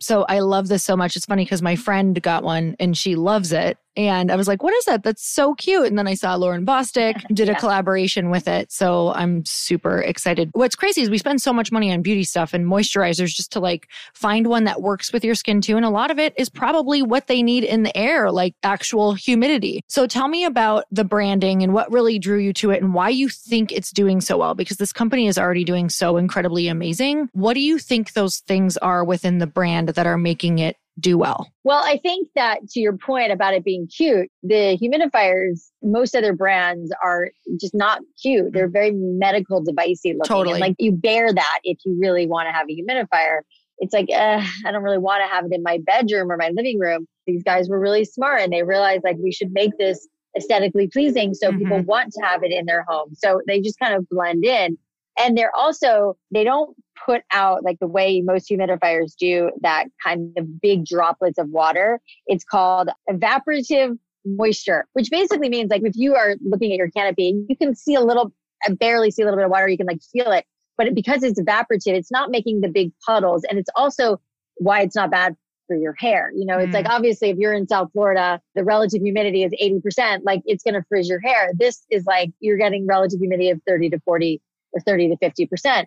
So 0.00 0.24
I 0.28 0.40
love 0.40 0.68
this 0.68 0.84
so 0.84 0.96
much. 0.96 1.16
It's 1.16 1.24
funny 1.24 1.44
because 1.44 1.62
my 1.62 1.76
friend 1.76 2.20
got 2.22 2.44
one 2.44 2.76
and 2.78 2.96
she 2.96 3.16
loves 3.16 3.52
it. 3.52 3.78
And 3.96 4.30
I 4.30 4.36
was 4.36 4.48
like, 4.48 4.62
what 4.62 4.74
is 4.74 4.84
that? 4.86 5.02
That's 5.02 5.24
so 5.26 5.54
cute. 5.54 5.86
And 5.86 5.96
then 5.98 6.08
I 6.08 6.14
saw 6.14 6.34
Lauren 6.34 6.66
Bostic 6.66 7.24
did 7.34 7.48
a 7.48 7.52
Yeah. 7.52 7.58
collaboration 7.58 8.30
with 8.30 8.48
it. 8.48 8.72
So 8.72 9.12
I'm 9.14 9.44
super 9.44 10.00
excited. 10.00 10.50
What's 10.52 10.74
crazy 10.74 11.02
is 11.02 11.10
we 11.10 11.18
spend 11.18 11.40
so 11.40 11.52
much 11.52 11.70
money 11.70 11.92
on 11.92 12.02
beauty 12.02 12.24
stuff 12.24 12.54
and 12.54 12.66
moisturizers 12.66 13.34
just 13.34 13.52
to 13.52 13.60
like 13.60 13.88
find 14.14 14.46
one 14.48 14.64
that 14.64 14.82
works 14.82 15.12
with 15.12 15.24
your 15.24 15.34
skin 15.34 15.60
too. 15.60 15.76
And 15.76 15.84
a 15.84 15.90
lot 15.90 16.10
of 16.10 16.18
it 16.18 16.34
is 16.36 16.48
probably 16.50 17.02
what 17.02 17.26
they 17.28 17.42
need 17.42 17.64
in 17.64 17.82
the 17.84 17.96
air, 17.96 18.30
like 18.32 18.54
actual 18.62 19.14
humidity. 19.14 19.80
So 19.88 20.06
tell 20.06 20.28
me 20.28 20.44
about 20.44 20.84
the 20.90 21.04
branding 21.04 21.62
and 21.62 21.72
what 21.72 21.92
really 21.92 22.18
drew 22.18 22.38
you 22.38 22.52
to 22.54 22.70
it 22.70 22.82
and 22.82 22.94
why 22.94 23.10
you 23.10 23.28
think 23.28 23.70
it's 23.70 23.90
doing 23.92 24.20
so 24.20 24.38
well 24.38 24.54
because 24.54 24.76
this 24.78 24.92
company 24.92 25.26
is 25.28 25.38
already 25.38 25.64
doing 25.64 25.88
so 25.88 26.16
incredibly 26.16 26.68
amazing. 26.68 27.28
What 27.32 27.54
do 27.54 27.60
you 27.60 27.78
think 27.78 28.12
those 28.12 28.38
things 28.38 28.76
are 28.78 29.04
within 29.04 29.38
the 29.38 29.46
brand 29.46 29.90
that 29.90 30.06
are 30.06 30.18
making 30.18 30.58
it 30.58 30.76
do 31.00 31.18
well? 31.18 31.48
Well, 31.64 31.82
I 31.84 31.98
think 31.98 32.28
that 32.34 32.68
to 32.70 32.80
your 32.80 32.96
point 32.96 33.32
about 33.32 33.54
it 33.54 33.64
being 33.64 33.88
cute, 33.88 34.30
the 34.42 34.78
humidifiers, 34.80 35.70
most 35.82 36.14
other 36.14 36.32
brands 36.32 36.92
are 37.02 37.30
just 37.60 37.74
not 37.74 38.00
cute. 38.22 38.52
They're 38.52 38.68
very 38.68 38.92
medical 38.92 39.64
devicey 39.64 40.14
looking. 40.14 40.20
Totally. 40.24 40.52
And 40.52 40.60
like 40.60 40.76
you 40.78 40.92
bear 40.92 41.32
that 41.32 41.58
if 41.64 41.78
you 41.84 41.96
really 42.00 42.26
want 42.26 42.48
to 42.48 42.52
have 42.52 42.68
a 42.68 42.72
humidifier. 42.72 43.40
It's 43.78 43.92
like, 43.92 44.08
uh, 44.10 44.40
I 44.64 44.70
don't 44.70 44.84
really 44.84 44.98
want 44.98 45.22
to 45.24 45.34
have 45.34 45.44
it 45.46 45.52
in 45.52 45.62
my 45.64 45.78
bedroom 45.84 46.30
or 46.30 46.36
my 46.36 46.50
living 46.54 46.78
room. 46.78 47.08
These 47.26 47.42
guys 47.42 47.68
were 47.68 47.80
really 47.80 48.04
smart 48.04 48.40
and 48.42 48.52
they 48.52 48.62
realized 48.62 49.02
like 49.02 49.16
we 49.18 49.32
should 49.32 49.50
make 49.52 49.76
this 49.78 50.06
aesthetically 50.36 50.88
pleasing 50.88 51.34
so 51.34 51.52
people 51.52 51.80
want 51.82 52.12
to 52.12 52.24
have 52.24 52.44
it 52.44 52.52
in 52.52 52.66
their 52.66 52.84
home. 52.86 53.14
So 53.14 53.40
they 53.46 53.60
just 53.60 53.78
kind 53.78 53.94
of 53.94 54.08
blend 54.08 54.44
in. 54.44 54.78
And 55.18 55.36
they're 55.36 55.54
also, 55.56 56.16
they 56.32 56.44
don't 56.44 56.76
put 57.06 57.22
out 57.32 57.64
like 57.64 57.78
the 57.80 57.86
way 57.86 58.20
most 58.20 58.48
humidifiers 58.48 59.14
do 59.16 59.50
that 59.62 59.86
kind 60.02 60.32
of 60.36 60.60
big 60.60 60.84
droplets 60.84 61.38
of 61.38 61.48
water. 61.50 62.00
It's 62.26 62.44
called 62.44 62.88
evaporative 63.10 63.98
moisture, 64.24 64.86
which 64.94 65.10
basically 65.10 65.48
means 65.48 65.70
like 65.70 65.82
if 65.84 65.92
you 65.96 66.14
are 66.14 66.36
looking 66.44 66.72
at 66.72 66.78
your 66.78 66.90
canopy, 66.90 67.44
you 67.48 67.56
can 67.56 67.74
see 67.74 67.94
a 67.94 68.00
little, 68.00 68.32
uh, 68.68 68.72
barely 68.74 69.10
see 69.10 69.22
a 69.22 69.24
little 69.24 69.38
bit 69.38 69.44
of 69.44 69.50
water, 69.50 69.68
you 69.68 69.76
can 69.76 69.86
like 69.86 70.00
feel 70.12 70.30
it. 70.32 70.44
But 70.76 70.94
because 70.94 71.22
it's 71.22 71.40
evaporative, 71.40 71.94
it's 71.94 72.10
not 72.10 72.30
making 72.30 72.60
the 72.60 72.68
big 72.68 72.92
puddles. 73.06 73.44
And 73.44 73.58
it's 73.58 73.70
also 73.76 74.20
why 74.56 74.80
it's 74.80 74.96
not 74.96 75.10
bad 75.10 75.36
for 75.66 75.76
your 75.76 75.94
hair. 75.98 76.30
You 76.34 76.44
know, 76.46 76.58
it's 76.58 76.70
Mm. 76.70 76.74
like 76.74 76.88
obviously 76.88 77.30
if 77.30 77.38
you're 77.38 77.52
in 77.54 77.66
South 77.68 77.90
Florida, 77.92 78.40
the 78.54 78.64
relative 78.64 79.00
humidity 79.02 79.44
is 79.44 79.52
80%, 79.60 80.20
like 80.24 80.42
it's 80.44 80.62
going 80.62 80.74
to 80.74 80.82
frizz 80.88 81.08
your 81.08 81.20
hair. 81.20 81.52
This 81.54 81.84
is 81.90 82.04
like 82.06 82.30
you're 82.40 82.58
getting 82.58 82.86
relative 82.86 83.18
humidity 83.20 83.50
of 83.50 83.60
30 83.66 83.90
to 83.90 84.00
40 84.00 84.42
or 84.72 84.80
30 84.80 85.08
to 85.08 85.16
50%. 85.16 85.86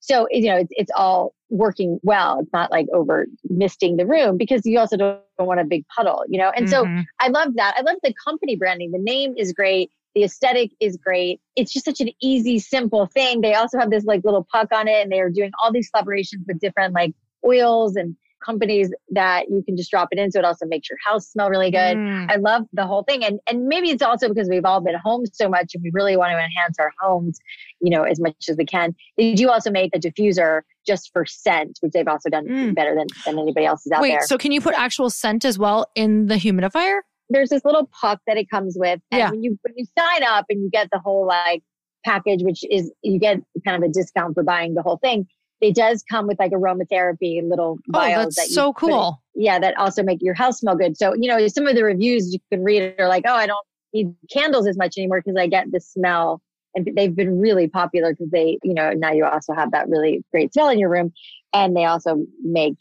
So, 0.00 0.26
you 0.30 0.48
know, 0.48 0.56
it's, 0.56 0.72
it's 0.76 0.90
all 0.96 1.34
working 1.50 2.00
well. 2.02 2.40
It's 2.40 2.52
not 2.52 2.70
like 2.70 2.86
over 2.92 3.26
misting 3.48 3.96
the 3.96 4.06
room 4.06 4.36
because 4.36 4.62
you 4.64 4.78
also 4.78 4.96
don't 4.96 5.20
want 5.38 5.60
a 5.60 5.64
big 5.64 5.84
puddle, 5.88 6.24
you 6.28 6.38
know? 6.38 6.50
And 6.56 6.68
so 6.68 6.84
Mhm. 6.86 7.04
I 7.20 7.28
love 7.28 7.54
that. 7.56 7.74
I 7.76 7.82
love 7.82 7.96
the 8.02 8.14
company 8.14 8.56
branding. 8.56 8.92
The 8.92 8.98
name 8.98 9.34
is 9.36 9.52
great. 9.52 9.90
The 10.14 10.24
aesthetic 10.24 10.72
is 10.80 10.96
great. 10.96 11.40
It's 11.54 11.72
just 11.72 11.84
such 11.84 12.00
an 12.00 12.10
easy, 12.20 12.58
simple 12.58 13.06
thing. 13.06 13.42
They 13.42 13.54
also 13.54 13.78
have 13.78 13.90
this 13.90 14.04
like 14.04 14.24
little 14.24 14.46
puck 14.50 14.68
on 14.72 14.88
it 14.88 15.02
and 15.02 15.12
they 15.12 15.20
are 15.20 15.30
doing 15.30 15.52
all 15.62 15.72
these 15.72 15.90
collaborations 15.90 16.46
with 16.48 16.58
different 16.60 16.94
like 16.94 17.14
oils 17.44 17.94
and 17.94 18.16
companies 18.44 18.90
that 19.10 19.46
you 19.48 19.62
can 19.64 19.76
just 19.76 19.90
drop 19.90 20.08
it 20.10 20.18
in. 20.18 20.30
So 20.30 20.38
it 20.38 20.44
also 20.44 20.66
makes 20.66 20.88
your 20.88 20.98
house 21.04 21.28
smell 21.28 21.48
really 21.50 21.70
good. 21.70 21.96
Mm. 21.96 22.30
I 22.30 22.36
love 22.36 22.62
the 22.72 22.86
whole 22.86 23.02
thing. 23.04 23.24
And 23.24 23.40
and 23.48 23.66
maybe 23.66 23.90
it's 23.90 24.02
also 24.02 24.28
because 24.28 24.48
we've 24.48 24.64
all 24.64 24.80
been 24.80 24.96
home 25.02 25.24
so 25.32 25.48
much 25.48 25.74
and 25.74 25.82
we 25.82 25.90
really 25.92 26.16
want 26.16 26.30
to 26.32 26.36
enhance 26.38 26.76
our 26.78 26.92
homes, 27.00 27.38
you 27.80 27.90
know, 27.90 28.02
as 28.02 28.20
much 28.20 28.34
as 28.48 28.56
we 28.56 28.64
can. 28.64 28.94
They 29.16 29.34
do 29.34 29.50
also 29.50 29.70
make 29.70 29.94
a 29.94 29.98
diffuser 29.98 30.62
just 30.86 31.10
for 31.12 31.26
scent, 31.26 31.78
which 31.80 31.92
they've 31.92 32.08
also 32.08 32.28
done 32.30 32.46
Mm. 32.46 32.74
better 32.74 32.94
than, 32.94 33.06
than 33.26 33.38
anybody 33.38 33.66
else 33.66 33.84
is 33.86 33.92
out 33.92 34.00
Wait, 34.00 34.10
there. 34.10 34.22
so 34.26 34.38
can 34.38 34.50
you 34.52 34.60
put 34.60 34.74
actual 34.74 35.10
scent 35.10 35.44
as 35.44 35.58
well 35.58 35.86
in 35.94 36.26
the 36.26 36.36
humidifier? 36.36 37.00
There's 37.28 37.50
this 37.50 37.64
little 37.64 37.88
puck 38.00 38.20
that 38.26 38.36
it 38.36 38.50
comes 38.50 38.76
with. 38.78 39.00
And 39.12 39.18
Yeah. 39.18 39.30
when 39.30 39.42
you 39.42 39.58
when 39.62 39.74
you 39.76 39.84
sign 39.98 40.22
up 40.24 40.46
and 40.48 40.62
you 40.62 40.70
get 40.70 40.88
the 40.90 40.98
whole 40.98 41.26
like 41.26 41.62
package, 42.04 42.42
which 42.42 42.64
is 42.70 42.90
you 43.02 43.18
get 43.20 43.38
kind 43.64 43.82
of 43.82 43.88
a 43.88 43.92
discount 43.92 44.34
for 44.34 44.42
buying 44.42 44.74
the 44.74 44.82
whole 44.82 44.96
thing. 44.96 45.26
It 45.60 45.74
does 45.74 46.02
come 46.10 46.26
with 46.26 46.38
like 46.38 46.52
aromatherapy 46.52 47.46
little 47.48 47.78
Oh, 47.88 47.92
vials 47.92 48.34
that's 48.34 48.36
that 48.36 48.48
you 48.48 48.54
so 48.54 48.72
put 48.72 48.88
in- 48.90 48.94
cool. 48.94 49.22
yeah, 49.34 49.58
that 49.58 49.76
also 49.76 50.02
make 50.02 50.22
your 50.22 50.34
house 50.34 50.60
smell 50.60 50.76
good. 50.76 50.96
So, 50.96 51.14
you 51.14 51.28
know, 51.28 51.46
some 51.48 51.66
of 51.66 51.74
the 51.74 51.84
reviews 51.84 52.32
you 52.32 52.38
can 52.50 52.64
read 52.64 52.94
are 52.98 53.08
like, 53.08 53.24
oh, 53.26 53.34
I 53.34 53.46
don't 53.46 53.58
need 53.92 54.14
candles 54.32 54.66
as 54.66 54.76
much 54.78 54.96
anymore 54.96 55.20
because 55.24 55.36
I 55.38 55.46
get 55.46 55.70
the 55.70 55.80
smell. 55.80 56.40
And 56.74 56.88
they've 56.96 57.14
been 57.14 57.40
really 57.40 57.66
popular 57.68 58.12
because 58.12 58.30
they, 58.30 58.58
you 58.62 58.72
know, 58.74 58.92
now 58.92 59.12
you 59.12 59.24
also 59.24 59.52
have 59.52 59.72
that 59.72 59.88
really 59.88 60.24
great 60.30 60.52
smell 60.52 60.68
in 60.68 60.78
your 60.78 60.88
room. 60.88 61.12
And 61.52 61.76
they 61.76 61.84
also 61.84 62.24
make 62.42 62.76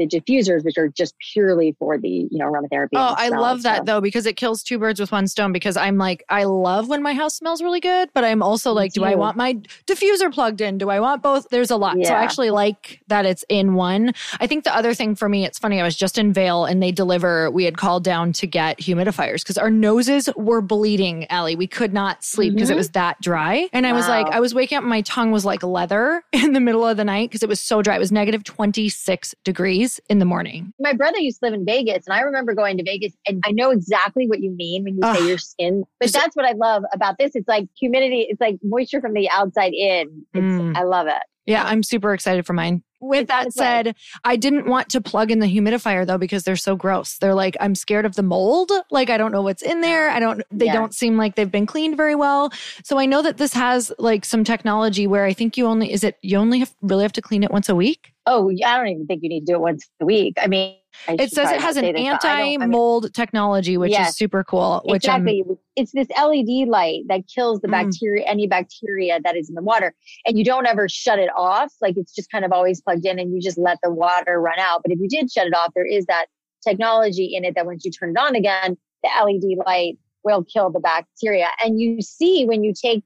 the 0.00 0.06
diffusers, 0.06 0.64
which 0.64 0.78
are 0.78 0.88
just 0.88 1.14
purely 1.18 1.76
for 1.78 1.98
the, 1.98 2.08
you 2.08 2.38
know, 2.38 2.50
aromatherapy. 2.50 2.90
Oh, 2.94 3.14
I 3.16 3.28
love 3.28 3.62
that 3.62 3.86
though, 3.86 4.00
because 4.00 4.26
it 4.26 4.36
kills 4.36 4.62
two 4.62 4.78
birds 4.78 5.00
with 5.00 5.12
one 5.12 5.28
stone. 5.28 5.52
Because 5.52 5.76
I'm 5.76 5.98
like, 5.98 6.24
I 6.28 6.44
love 6.44 6.88
when 6.88 7.02
my 7.02 7.14
house 7.14 7.36
smells 7.36 7.62
really 7.62 7.80
good, 7.80 8.10
but 8.14 8.24
I'm 8.24 8.42
also 8.42 8.72
like, 8.72 8.92
do 8.92 9.04
I 9.04 9.14
want 9.14 9.36
my 9.36 9.54
diffuser 9.86 10.32
plugged 10.32 10.60
in? 10.60 10.78
Do 10.78 10.90
I 10.90 11.00
want 11.00 11.22
both? 11.22 11.48
There's 11.50 11.70
a 11.70 11.76
lot. 11.76 11.98
Yeah. 11.98 12.08
So 12.08 12.14
I 12.14 12.22
actually 12.22 12.50
like 12.50 13.00
that 13.08 13.26
it's 13.26 13.44
in 13.48 13.74
one. 13.74 14.12
I 14.40 14.46
think 14.46 14.64
the 14.64 14.74
other 14.74 14.94
thing 14.94 15.14
for 15.14 15.28
me, 15.28 15.44
it's 15.44 15.58
funny, 15.58 15.80
I 15.80 15.84
was 15.84 15.96
just 15.96 16.18
in 16.18 16.32
Vail 16.32 16.64
and 16.64 16.82
they 16.82 16.92
deliver, 16.92 17.50
we 17.50 17.64
had 17.64 17.76
called 17.76 18.04
down 18.04 18.32
to 18.34 18.46
get 18.46 18.78
humidifiers 18.78 19.42
because 19.42 19.58
our 19.58 19.70
noses 19.70 20.28
were 20.36 20.60
bleeding, 20.60 21.26
Allie. 21.30 21.56
We 21.56 21.66
could 21.66 21.92
not 21.92 22.24
sleep 22.24 22.54
because 22.54 22.68
mm-hmm. 22.68 22.74
it 22.74 22.76
was 22.76 22.90
that 22.90 23.20
dry. 23.20 23.68
And 23.72 23.86
I 23.86 23.92
was 23.92 24.08
like, 24.08 24.26
I 24.28 24.40
was 24.40 24.54
waking 24.54 24.78
up, 24.78 24.84
my 24.84 25.02
tongue 25.02 25.30
was 25.30 25.44
like 25.44 25.62
leather 25.62 26.22
in 26.32 26.52
the 26.52 26.60
middle 26.60 26.86
of 26.86 26.96
the 26.96 27.04
night 27.04 27.30
because 27.30 27.42
it 27.42 27.48
was 27.48 27.60
so 27.60 27.82
dry. 27.82 27.96
It 27.96 27.98
was 27.98 28.12
negative 28.12 28.44
26 28.44 29.34
degrees 29.44 29.89
in 30.08 30.18
the 30.18 30.24
morning. 30.24 30.72
My 30.78 30.92
brother 30.92 31.18
used 31.18 31.40
to 31.40 31.46
live 31.46 31.54
in 31.54 31.64
Vegas, 31.64 32.06
and 32.06 32.14
I 32.14 32.20
remember 32.20 32.54
going 32.54 32.76
to 32.76 32.84
Vegas, 32.84 33.12
and 33.26 33.42
I 33.44 33.52
know 33.52 33.70
exactly 33.70 34.28
what 34.28 34.40
you 34.40 34.50
mean 34.50 34.84
when 34.84 34.94
you 34.94 35.00
Ugh. 35.02 35.16
say 35.16 35.26
your 35.26 35.38
skin. 35.38 35.84
But 35.98 36.12
that's 36.12 36.36
what 36.36 36.44
I 36.44 36.52
love 36.52 36.84
about 36.92 37.18
this. 37.18 37.32
It's 37.34 37.48
like 37.48 37.68
humidity, 37.78 38.26
it's 38.28 38.40
like 38.40 38.58
moisture 38.62 39.00
from 39.00 39.14
the 39.14 39.28
outside 39.30 39.72
in. 39.72 40.24
Mm. 40.34 40.76
I 40.76 40.84
love 40.84 41.06
it. 41.06 41.22
Yeah, 41.46 41.64
I'm 41.64 41.82
super 41.82 42.14
excited 42.14 42.46
for 42.46 42.52
mine. 42.52 42.82
With 43.00 43.28
that 43.28 43.52
said, 43.52 43.96
I 44.24 44.36
didn't 44.36 44.66
want 44.66 44.90
to 44.90 45.00
plug 45.00 45.30
in 45.30 45.38
the 45.38 45.46
humidifier 45.46 46.06
though 46.06 46.18
because 46.18 46.44
they're 46.44 46.54
so 46.56 46.76
gross. 46.76 47.16
They're 47.18 47.34
like, 47.34 47.56
I'm 47.58 47.74
scared 47.74 48.04
of 48.04 48.14
the 48.14 48.22
mold. 48.22 48.70
Like, 48.90 49.08
I 49.08 49.16
don't 49.16 49.32
know 49.32 49.42
what's 49.42 49.62
in 49.62 49.80
there. 49.80 50.10
I 50.10 50.20
don't, 50.20 50.42
they 50.50 50.66
yeah. 50.66 50.74
don't 50.74 50.94
seem 50.94 51.16
like 51.16 51.34
they've 51.34 51.50
been 51.50 51.66
cleaned 51.66 51.96
very 51.96 52.14
well. 52.14 52.52
So 52.84 52.98
I 52.98 53.06
know 53.06 53.22
that 53.22 53.38
this 53.38 53.54
has 53.54 53.90
like 53.98 54.24
some 54.24 54.44
technology 54.44 55.06
where 55.06 55.24
I 55.24 55.32
think 55.32 55.56
you 55.56 55.66
only, 55.66 55.92
is 55.92 56.04
it, 56.04 56.18
you 56.22 56.36
only 56.36 56.58
have, 56.60 56.74
really 56.82 57.02
have 57.02 57.12
to 57.14 57.22
clean 57.22 57.42
it 57.42 57.50
once 57.50 57.68
a 57.68 57.74
week? 57.74 58.12
Oh, 58.26 58.50
I 58.50 58.76
don't 58.76 58.88
even 58.88 59.06
think 59.06 59.22
you 59.22 59.28
need 59.30 59.46
to 59.46 59.46
do 59.46 59.54
it 59.54 59.60
once 59.60 59.88
a 60.00 60.04
week. 60.04 60.34
I 60.40 60.46
mean, 60.46 60.76
I 61.08 61.16
it 61.18 61.30
says 61.30 61.50
it 61.50 61.60
has 61.60 61.76
an 61.76 61.84
anti-mold 61.84 63.04
I 63.04 63.06
mean, 63.06 63.12
technology, 63.12 63.76
which 63.76 63.92
yes, 63.92 64.10
is 64.10 64.16
super 64.16 64.44
cool. 64.44 64.82
Which 64.84 65.04
exactly, 65.04 65.44
I'm, 65.48 65.56
it's 65.76 65.92
this 65.92 66.08
LED 66.16 66.68
light 66.68 67.02
that 67.08 67.22
kills 67.34 67.60
the 67.60 67.68
mm. 67.68 67.72
bacteria, 67.72 68.24
any 68.26 68.46
bacteria 68.46 69.20
that 69.22 69.36
is 69.36 69.48
in 69.48 69.54
the 69.54 69.62
water, 69.62 69.94
and 70.26 70.38
you 70.38 70.44
don't 70.44 70.66
ever 70.66 70.88
shut 70.88 71.18
it 71.18 71.30
off. 71.36 71.72
Like 71.80 71.96
it's 71.96 72.14
just 72.14 72.30
kind 72.30 72.44
of 72.44 72.52
always 72.52 72.80
plugged 72.80 73.06
in, 73.06 73.18
and 73.18 73.32
you 73.32 73.40
just 73.40 73.58
let 73.58 73.78
the 73.82 73.90
water 73.90 74.40
run 74.40 74.58
out. 74.58 74.82
But 74.82 74.92
if 74.92 74.98
you 75.00 75.08
did 75.08 75.30
shut 75.30 75.46
it 75.46 75.54
off, 75.54 75.72
there 75.74 75.86
is 75.86 76.06
that 76.06 76.26
technology 76.66 77.34
in 77.34 77.44
it 77.44 77.54
that 77.54 77.66
once 77.66 77.84
you 77.84 77.90
turn 77.90 78.10
it 78.10 78.18
on 78.18 78.34
again, 78.34 78.76
the 79.02 79.10
LED 79.24 79.64
light 79.66 79.98
will 80.24 80.44
kill 80.44 80.70
the 80.70 80.80
bacteria. 80.80 81.48
And 81.62 81.80
you 81.80 82.02
see 82.02 82.44
when 82.44 82.64
you 82.64 82.74
take 82.74 83.02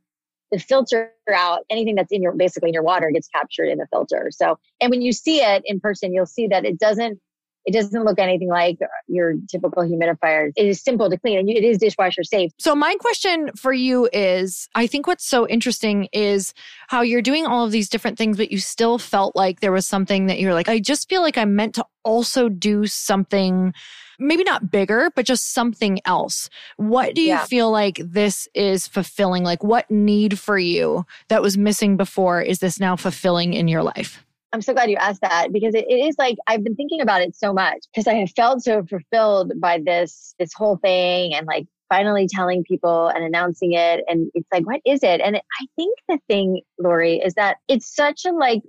the 0.50 0.58
filter 0.58 1.12
out 1.32 1.60
anything 1.70 1.94
that's 1.94 2.12
in 2.12 2.22
your 2.22 2.32
basically 2.32 2.68
in 2.70 2.74
your 2.74 2.82
water 2.82 3.10
gets 3.10 3.28
captured 3.28 3.66
in 3.66 3.78
the 3.78 3.86
filter. 3.92 4.28
So, 4.30 4.58
and 4.80 4.90
when 4.90 5.02
you 5.02 5.12
see 5.12 5.40
it 5.40 5.62
in 5.64 5.80
person, 5.80 6.12
you'll 6.12 6.26
see 6.26 6.46
that 6.48 6.64
it 6.64 6.78
doesn't 6.78 7.20
it 7.64 7.72
doesn't 7.72 8.04
look 8.04 8.18
anything 8.18 8.48
like 8.48 8.78
your 9.08 9.34
typical 9.48 9.82
humidifier. 9.82 10.50
It 10.56 10.66
is 10.66 10.82
simple 10.82 11.08
to 11.10 11.18
clean 11.18 11.38
and 11.38 11.48
it 11.48 11.64
is 11.64 11.78
dishwasher 11.78 12.24
safe. 12.24 12.52
So, 12.58 12.74
my 12.74 12.94
question 12.96 13.50
for 13.56 13.72
you 13.72 14.08
is 14.12 14.68
I 14.74 14.86
think 14.86 15.06
what's 15.06 15.26
so 15.26 15.48
interesting 15.48 16.08
is 16.12 16.54
how 16.88 17.02
you're 17.02 17.22
doing 17.22 17.46
all 17.46 17.64
of 17.64 17.72
these 17.72 17.88
different 17.88 18.18
things, 18.18 18.36
but 18.36 18.52
you 18.52 18.58
still 18.58 18.98
felt 18.98 19.34
like 19.34 19.60
there 19.60 19.72
was 19.72 19.86
something 19.86 20.26
that 20.26 20.40
you're 20.40 20.54
like, 20.54 20.68
I 20.68 20.78
just 20.78 21.08
feel 21.08 21.22
like 21.22 21.38
I'm 21.38 21.56
meant 21.56 21.74
to 21.76 21.86
also 22.04 22.48
do 22.48 22.86
something 22.86 23.72
maybe 24.18 24.44
not 24.44 24.70
bigger, 24.70 25.10
but 25.14 25.26
just 25.26 25.52
something 25.52 26.00
else. 26.04 26.48
What 26.76 27.14
do 27.14 27.20
you 27.20 27.28
yeah. 27.28 27.44
feel 27.44 27.70
like 27.70 28.00
this 28.02 28.48
is 28.54 28.86
fulfilling? 28.86 29.42
Like, 29.42 29.64
what 29.64 29.90
need 29.90 30.38
for 30.38 30.58
you 30.58 31.04
that 31.28 31.42
was 31.42 31.58
missing 31.58 31.96
before 31.96 32.40
is 32.40 32.58
this 32.58 32.78
now 32.78 32.96
fulfilling 32.96 33.54
in 33.54 33.68
your 33.68 33.82
life? 33.82 34.23
I'm 34.54 34.62
so 34.62 34.72
glad 34.72 34.88
you 34.88 34.96
asked 34.96 35.22
that 35.22 35.52
because 35.52 35.74
it, 35.74 35.84
it 35.88 36.06
is 36.06 36.14
like 36.16 36.36
I've 36.46 36.62
been 36.62 36.76
thinking 36.76 37.00
about 37.00 37.22
it 37.22 37.34
so 37.34 37.52
much 37.52 37.78
because 37.92 38.06
I 38.06 38.14
have 38.14 38.30
felt 38.30 38.62
so 38.62 38.84
fulfilled 38.84 39.52
by 39.60 39.80
this 39.84 40.36
this 40.38 40.54
whole 40.54 40.76
thing 40.76 41.34
and 41.34 41.44
like 41.44 41.66
finally 41.88 42.28
telling 42.28 42.62
people 42.62 43.08
and 43.08 43.24
announcing 43.24 43.72
it 43.72 44.04
and 44.06 44.30
it's 44.32 44.46
like 44.52 44.64
what 44.64 44.80
is 44.86 45.02
it? 45.02 45.20
And 45.20 45.36
i 45.36 45.66
think 45.74 45.98
the 46.08 46.20
thing 46.28 46.60
lori 46.78 47.16
is 47.16 47.34
that 47.34 47.56
it's 47.66 47.92
such 47.92 48.24
a 48.24 48.30
like 48.30 48.62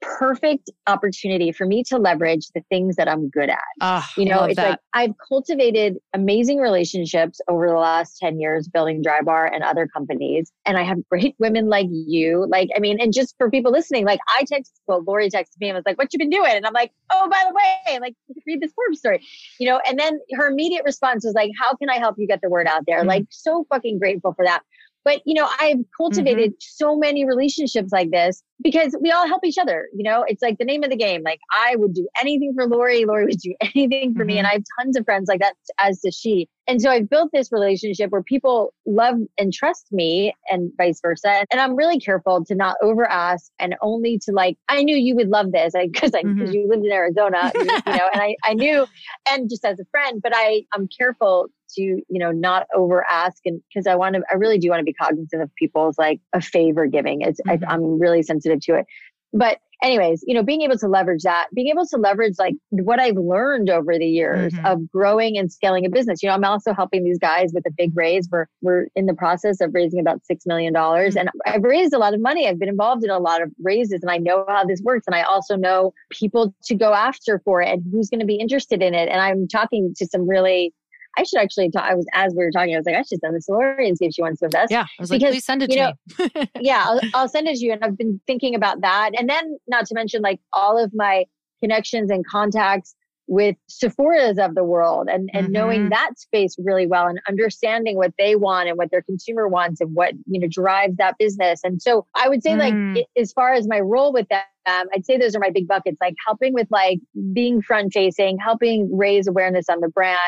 perfect 0.00 0.70
opportunity 0.86 1.52
for 1.52 1.66
me 1.66 1.82
to 1.84 1.98
leverage 1.98 2.48
the 2.54 2.62
things 2.68 2.96
that 2.96 3.08
I'm 3.08 3.28
good 3.28 3.50
at. 3.50 3.58
Oh, 3.80 4.06
you 4.16 4.24
know, 4.24 4.44
it's 4.44 4.56
that. 4.56 4.70
like 4.70 4.78
I've 4.94 5.14
cultivated 5.28 5.96
amazing 6.14 6.58
relationships 6.58 7.40
over 7.48 7.68
the 7.68 7.76
last 7.76 8.18
10 8.18 8.40
years 8.40 8.68
building 8.68 9.02
Drybar 9.02 9.50
and 9.52 9.62
other 9.62 9.86
companies. 9.86 10.52
And 10.66 10.76
I 10.76 10.82
have 10.82 10.98
great 11.08 11.34
women 11.38 11.68
like 11.68 11.88
you. 11.90 12.46
Like, 12.48 12.70
I 12.76 12.80
mean, 12.80 13.00
and 13.00 13.12
just 13.12 13.34
for 13.38 13.50
people 13.50 13.72
listening, 13.72 14.04
like 14.04 14.20
I 14.28 14.44
text, 14.44 14.80
well, 14.86 15.02
Lori 15.02 15.30
texted 15.30 15.60
me 15.60 15.68
and 15.68 15.76
was 15.76 15.84
like, 15.86 15.98
what 15.98 16.12
you 16.12 16.18
been 16.18 16.30
doing? 16.30 16.52
And 16.52 16.66
I'm 16.66 16.72
like, 16.72 16.92
oh, 17.10 17.28
by 17.28 17.44
the 17.48 17.54
way, 17.54 17.98
like 18.00 18.14
read 18.46 18.60
this 18.60 18.72
Forbes 18.72 18.98
story, 18.98 19.24
you 19.58 19.68
know, 19.68 19.80
and 19.86 19.98
then 19.98 20.18
her 20.34 20.48
immediate 20.48 20.84
response 20.84 21.24
was 21.24 21.34
like, 21.34 21.50
how 21.60 21.74
can 21.76 21.90
I 21.90 21.98
help 21.98 22.16
you 22.18 22.26
get 22.26 22.40
the 22.42 22.48
word 22.48 22.66
out 22.66 22.84
there? 22.86 22.98
Mm-hmm. 23.00 23.08
Like 23.08 23.26
so 23.30 23.66
fucking 23.68 23.98
grateful 23.98 24.32
for 24.34 24.44
that. 24.44 24.62
But, 25.04 25.22
you 25.24 25.34
know, 25.34 25.48
I've 25.58 25.78
cultivated 25.96 26.50
mm-hmm. 26.50 26.84
so 26.84 26.96
many 26.96 27.24
relationships 27.24 27.92
like 27.92 28.10
this 28.10 28.42
because 28.62 28.96
we 29.00 29.10
all 29.10 29.26
help 29.26 29.44
each 29.44 29.58
other. 29.58 29.88
You 29.94 30.02
know, 30.02 30.24
it's 30.26 30.42
like 30.42 30.58
the 30.58 30.64
name 30.64 30.82
of 30.82 30.90
the 30.90 30.96
game. 30.96 31.22
Like 31.24 31.40
I 31.50 31.76
would 31.76 31.94
do 31.94 32.08
anything 32.20 32.52
for 32.54 32.66
Lori. 32.66 33.04
Lori 33.04 33.26
would 33.26 33.38
do 33.38 33.54
anything 33.74 34.14
for 34.14 34.20
mm-hmm. 34.20 34.26
me. 34.26 34.38
And 34.38 34.46
I 34.46 34.52
have 34.54 34.64
tons 34.78 34.96
of 34.96 35.04
friends 35.04 35.28
like 35.28 35.40
that, 35.40 35.54
as 35.78 36.00
does 36.00 36.14
she. 36.14 36.48
And 36.66 36.82
so 36.82 36.90
I've 36.90 37.08
built 37.08 37.30
this 37.32 37.50
relationship 37.50 38.10
where 38.10 38.22
people 38.22 38.74
love 38.84 39.16
and 39.38 39.52
trust 39.52 39.86
me 39.90 40.34
and 40.50 40.70
vice 40.76 41.00
versa. 41.00 41.46
And 41.50 41.60
I'm 41.60 41.74
really 41.74 41.98
careful 41.98 42.44
to 42.44 42.54
not 42.54 42.76
over 42.82 43.08
ask 43.08 43.50
and 43.58 43.74
only 43.80 44.18
to 44.24 44.32
like, 44.32 44.58
I 44.68 44.82
knew 44.82 44.94
you 44.94 45.16
would 45.16 45.30
love 45.30 45.52
this 45.52 45.72
because 45.80 46.12
I, 46.14 46.22
because 46.24 46.50
mm-hmm. 46.50 46.52
you 46.52 46.68
lived 46.68 46.84
in 46.84 46.92
Arizona, 46.92 47.50
you 47.54 47.64
know, 47.64 48.08
and 48.12 48.20
I, 48.20 48.36
I 48.44 48.52
knew, 48.52 48.86
and 49.30 49.48
just 49.48 49.64
as 49.64 49.80
a 49.80 49.86
friend, 49.90 50.20
but 50.22 50.32
I, 50.34 50.64
I'm 50.74 50.88
careful 50.88 51.48
to 51.74 51.82
you 51.82 52.04
know 52.08 52.30
not 52.30 52.66
over 52.74 53.04
ask 53.08 53.38
and 53.44 53.60
because 53.68 53.86
i 53.86 53.94
want 53.94 54.14
to 54.14 54.22
i 54.30 54.34
really 54.34 54.58
do 54.58 54.70
want 54.70 54.80
to 54.80 54.84
be 54.84 54.92
cognizant 54.92 55.42
of 55.42 55.50
people's 55.56 55.98
like 55.98 56.20
a 56.32 56.40
favor 56.40 56.86
giving 56.86 57.22
it's 57.22 57.40
mm-hmm. 57.46 57.64
I, 57.64 57.74
i'm 57.74 57.98
really 57.98 58.22
sensitive 58.22 58.60
to 58.62 58.76
it 58.76 58.86
but 59.32 59.58
anyways 59.82 60.24
you 60.26 60.34
know 60.34 60.42
being 60.42 60.62
able 60.62 60.76
to 60.76 60.88
leverage 60.88 61.22
that 61.22 61.46
being 61.54 61.68
able 61.68 61.86
to 61.86 61.96
leverage 61.96 62.34
like 62.38 62.54
what 62.70 62.98
i've 62.98 63.16
learned 63.16 63.70
over 63.70 63.96
the 63.96 64.06
years 64.06 64.52
mm-hmm. 64.52 64.66
of 64.66 64.90
growing 64.90 65.38
and 65.38 65.52
scaling 65.52 65.86
a 65.86 65.88
business 65.88 66.22
you 66.22 66.28
know 66.28 66.34
i'm 66.34 66.44
also 66.44 66.72
helping 66.72 67.04
these 67.04 67.18
guys 67.18 67.52
with 67.54 67.64
a 67.66 67.70
big 67.76 67.96
raise 67.96 68.28
we're 68.30 68.46
we're 68.60 68.86
in 68.96 69.06
the 69.06 69.14
process 69.14 69.60
of 69.60 69.70
raising 69.72 70.00
about 70.00 70.24
six 70.24 70.44
million 70.46 70.72
dollars 70.72 71.14
mm-hmm. 71.14 71.28
and 71.28 71.30
i've 71.46 71.62
raised 71.62 71.92
a 71.92 71.98
lot 71.98 72.12
of 72.12 72.20
money 72.20 72.48
i've 72.48 72.58
been 72.58 72.68
involved 72.68 73.04
in 73.04 73.10
a 73.10 73.18
lot 73.18 73.40
of 73.40 73.50
raises 73.62 74.02
and 74.02 74.10
i 74.10 74.16
know 74.16 74.44
how 74.48 74.64
this 74.64 74.80
works 74.82 75.06
and 75.06 75.14
i 75.14 75.22
also 75.22 75.56
know 75.56 75.92
people 76.10 76.54
to 76.64 76.74
go 76.74 76.92
after 76.92 77.40
for 77.44 77.62
it 77.62 77.68
and 77.68 77.84
who's 77.92 78.08
going 78.08 78.20
to 78.20 78.26
be 78.26 78.36
interested 78.36 78.82
in 78.82 78.94
it 78.94 79.08
and 79.08 79.20
i'm 79.20 79.46
talking 79.46 79.94
to 79.96 80.06
some 80.06 80.28
really 80.28 80.72
I 81.16 81.24
should 81.24 81.40
actually 81.40 81.70
talk. 81.70 81.84
I 81.84 81.94
was, 81.94 82.06
as 82.12 82.34
we 82.34 82.44
were 82.44 82.50
talking, 82.50 82.74
I 82.74 82.78
was 82.78 82.86
like, 82.86 82.94
I 82.94 83.02
should 83.02 83.20
send 83.20 83.34
this 83.34 83.46
to 83.46 83.52
Lori 83.52 83.88
and 83.88 83.96
see 83.96 84.06
if 84.06 84.14
she 84.14 84.22
wants 84.22 84.40
to 84.40 84.46
invest. 84.46 84.70
Yeah. 84.70 84.82
I 84.82 84.86
was 85.00 85.10
because, 85.10 85.22
like, 85.22 85.32
please 85.32 85.44
send 85.44 85.62
it 85.62 85.70
to 85.70 85.76
know, 85.76 85.92
me. 86.18 86.50
yeah. 86.60 86.84
I'll, 86.86 87.00
I'll 87.14 87.28
send 87.28 87.48
it 87.48 87.56
to 87.56 87.64
you. 87.64 87.72
And 87.72 87.82
I've 87.84 87.96
been 87.96 88.20
thinking 88.26 88.54
about 88.54 88.82
that. 88.82 89.12
And 89.18 89.28
then 89.28 89.58
not 89.66 89.86
to 89.86 89.94
mention 89.94 90.22
like 90.22 90.40
all 90.52 90.82
of 90.82 90.92
my 90.94 91.24
connections 91.60 92.10
and 92.10 92.24
contacts 92.26 92.94
with 93.28 93.56
Sephora's 93.68 94.38
of 94.38 94.54
the 94.54 94.64
world 94.64 95.08
and, 95.10 95.28
and 95.34 95.44
mm-hmm. 95.44 95.52
knowing 95.52 95.88
that 95.90 96.12
space 96.18 96.56
really 96.58 96.86
well 96.86 97.06
and 97.06 97.20
understanding 97.28 97.96
what 97.96 98.12
they 98.18 98.36
want 98.36 98.68
and 98.68 98.78
what 98.78 98.90
their 98.90 99.02
consumer 99.02 99.46
wants 99.46 99.82
and 99.82 99.94
what, 99.94 100.14
you 100.26 100.40
know, 100.40 100.48
drives 100.48 100.96
that 100.96 101.14
business. 101.18 101.60
And 101.62 101.80
so 101.80 102.06
I 102.14 102.28
would 102.28 102.42
say 102.42 102.52
mm. 102.52 102.96
like, 102.96 103.06
as 103.18 103.32
far 103.32 103.52
as 103.52 103.68
my 103.68 103.80
role 103.80 104.14
with 104.14 104.26
them, 104.28 104.40
I'd 104.66 105.04
say 105.04 105.18
those 105.18 105.36
are 105.36 105.40
my 105.40 105.50
big 105.50 105.68
buckets, 105.68 105.98
like 106.00 106.14
helping 106.26 106.54
with 106.54 106.68
like 106.70 107.00
being 107.34 107.60
front 107.60 107.92
facing, 107.92 108.38
helping 108.38 108.88
raise 108.96 109.26
awareness 109.26 109.66
on 109.68 109.80
the 109.80 109.88
brand, 109.88 110.18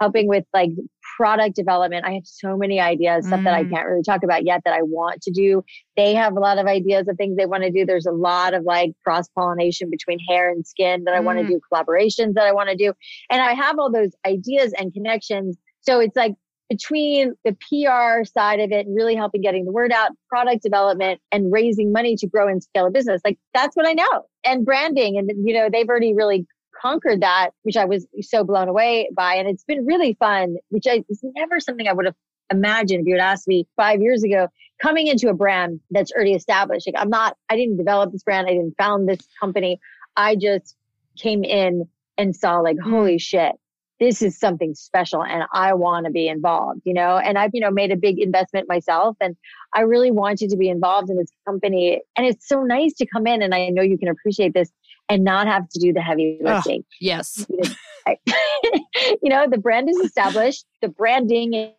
helping 0.00 0.28
with 0.28 0.44
like 0.52 0.70
product 1.16 1.54
development. 1.54 2.04
I 2.04 2.12
have 2.12 2.26
so 2.26 2.56
many 2.56 2.80
ideas, 2.80 3.26
stuff 3.26 3.40
mm. 3.40 3.44
that 3.44 3.54
I 3.54 3.64
mm. 3.64 3.70
can't 3.70 3.86
really 3.86 4.02
talk 4.02 4.22
about 4.22 4.44
yet 4.44 4.62
that 4.64 4.74
I 4.74 4.82
want 4.82 5.22
to 5.22 5.30
do. 5.30 5.62
They 5.96 6.14
have 6.14 6.36
a 6.36 6.40
lot 6.40 6.58
of 6.58 6.66
ideas 6.66 7.06
of 7.08 7.16
things 7.16 7.36
they 7.36 7.46
want 7.46 7.62
to 7.62 7.70
do. 7.70 7.84
There's 7.84 8.06
a 8.06 8.12
lot 8.12 8.54
of 8.54 8.64
like 8.64 8.92
cross 9.04 9.28
pollination 9.28 9.90
between 9.90 10.18
hair 10.28 10.50
and 10.50 10.66
skin 10.66 11.04
that 11.04 11.14
I 11.14 11.20
mm. 11.20 11.24
want 11.24 11.38
to 11.38 11.46
do, 11.46 11.60
collaborations 11.72 12.34
that 12.34 12.46
I 12.46 12.52
want 12.52 12.70
to 12.70 12.76
do. 12.76 12.92
And 13.30 13.40
I 13.40 13.52
have 13.52 13.78
all 13.78 13.90
those 13.90 14.12
ideas 14.26 14.72
and 14.76 14.92
connections. 14.92 15.56
So 15.80 16.00
it's 16.00 16.16
like 16.16 16.34
between 16.68 17.34
the 17.44 17.52
PR 17.52 18.24
side 18.24 18.58
of 18.60 18.72
it 18.72 18.86
and 18.86 18.96
really 18.96 19.14
helping 19.14 19.42
getting 19.42 19.64
the 19.64 19.72
word 19.72 19.92
out, 19.92 20.10
product 20.28 20.62
development 20.62 21.20
and 21.30 21.52
raising 21.52 21.92
money 21.92 22.16
to 22.16 22.26
grow 22.26 22.48
and 22.48 22.62
scale 22.62 22.86
a 22.86 22.90
business. 22.90 23.20
Like 23.24 23.38
that's 23.52 23.76
what 23.76 23.86
I 23.86 23.92
know. 23.92 24.24
And 24.44 24.64
branding. 24.64 25.16
And, 25.18 25.30
you 25.46 25.54
know, 25.54 25.68
they've 25.70 25.88
already 25.88 26.14
really 26.14 26.46
conquered 26.84 27.22
that, 27.22 27.50
which 27.62 27.76
I 27.76 27.84
was 27.84 28.06
so 28.20 28.44
blown 28.44 28.68
away 28.68 29.08
by. 29.14 29.34
And 29.36 29.48
it's 29.48 29.64
been 29.64 29.86
really 29.86 30.14
fun, 30.14 30.56
which 30.68 30.86
I, 30.86 31.04
is 31.08 31.20
never 31.22 31.60
something 31.60 31.88
I 31.88 31.92
would 31.92 32.06
have 32.06 32.14
imagined 32.50 33.00
if 33.00 33.06
you 33.06 33.14
had 33.14 33.22
asked 33.22 33.48
me 33.48 33.66
five 33.76 34.00
years 34.00 34.22
ago, 34.22 34.48
coming 34.82 35.06
into 35.06 35.28
a 35.28 35.34
brand 35.34 35.80
that's 35.90 36.12
already 36.12 36.34
established. 36.34 36.86
Like 36.86 37.00
I'm 37.00 37.08
not, 37.08 37.36
I 37.48 37.56
didn't 37.56 37.78
develop 37.78 38.12
this 38.12 38.22
brand. 38.22 38.46
I 38.46 38.52
didn't 38.52 38.74
found 38.76 39.08
this 39.08 39.26
company. 39.40 39.80
I 40.16 40.36
just 40.36 40.76
came 41.16 41.42
in 41.44 41.88
and 42.18 42.36
saw 42.36 42.60
like, 42.60 42.76
mm. 42.76 42.90
holy 42.90 43.18
shit, 43.18 43.52
this 44.00 44.22
is 44.22 44.38
something 44.38 44.74
special 44.74 45.24
and 45.24 45.44
I 45.52 45.72
want 45.74 46.06
to 46.06 46.12
be 46.12 46.28
involved, 46.28 46.82
you 46.84 46.92
know, 46.92 47.16
and 47.16 47.38
I've, 47.38 47.50
you 47.54 47.60
know, 47.60 47.70
made 47.70 47.92
a 47.92 47.96
big 47.96 48.18
investment 48.18 48.68
myself 48.68 49.16
and 49.20 49.36
I 49.72 49.82
really 49.82 50.10
wanted 50.10 50.50
to 50.50 50.56
be 50.56 50.68
involved 50.68 51.10
in 51.10 51.16
this 51.16 51.30
company. 51.46 52.02
And 52.16 52.26
it's 52.26 52.46
so 52.46 52.62
nice 52.62 52.92
to 52.94 53.06
come 53.06 53.26
in 53.26 53.40
and 53.40 53.54
I 53.54 53.68
know 53.68 53.82
you 53.82 53.96
can 53.96 54.08
appreciate 54.08 54.52
this 54.52 54.70
and 55.08 55.24
not 55.24 55.46
have 55.46 55.68
to 55.68 55.80
do 55.80 55.92
the 55.92 56.00
heavy 56.00 56.38
lifting. 56.42 56.82
Oh, 56.82 56.96
yes. 57.00 57.46
you 58.08 58.16
know, 59.24 59.46
the 59.48 59.58
brand 59.58 59.88
is 59.88 59.96
established, 59.98 60.64
the 60.82 60.88
branding 60.88 61.72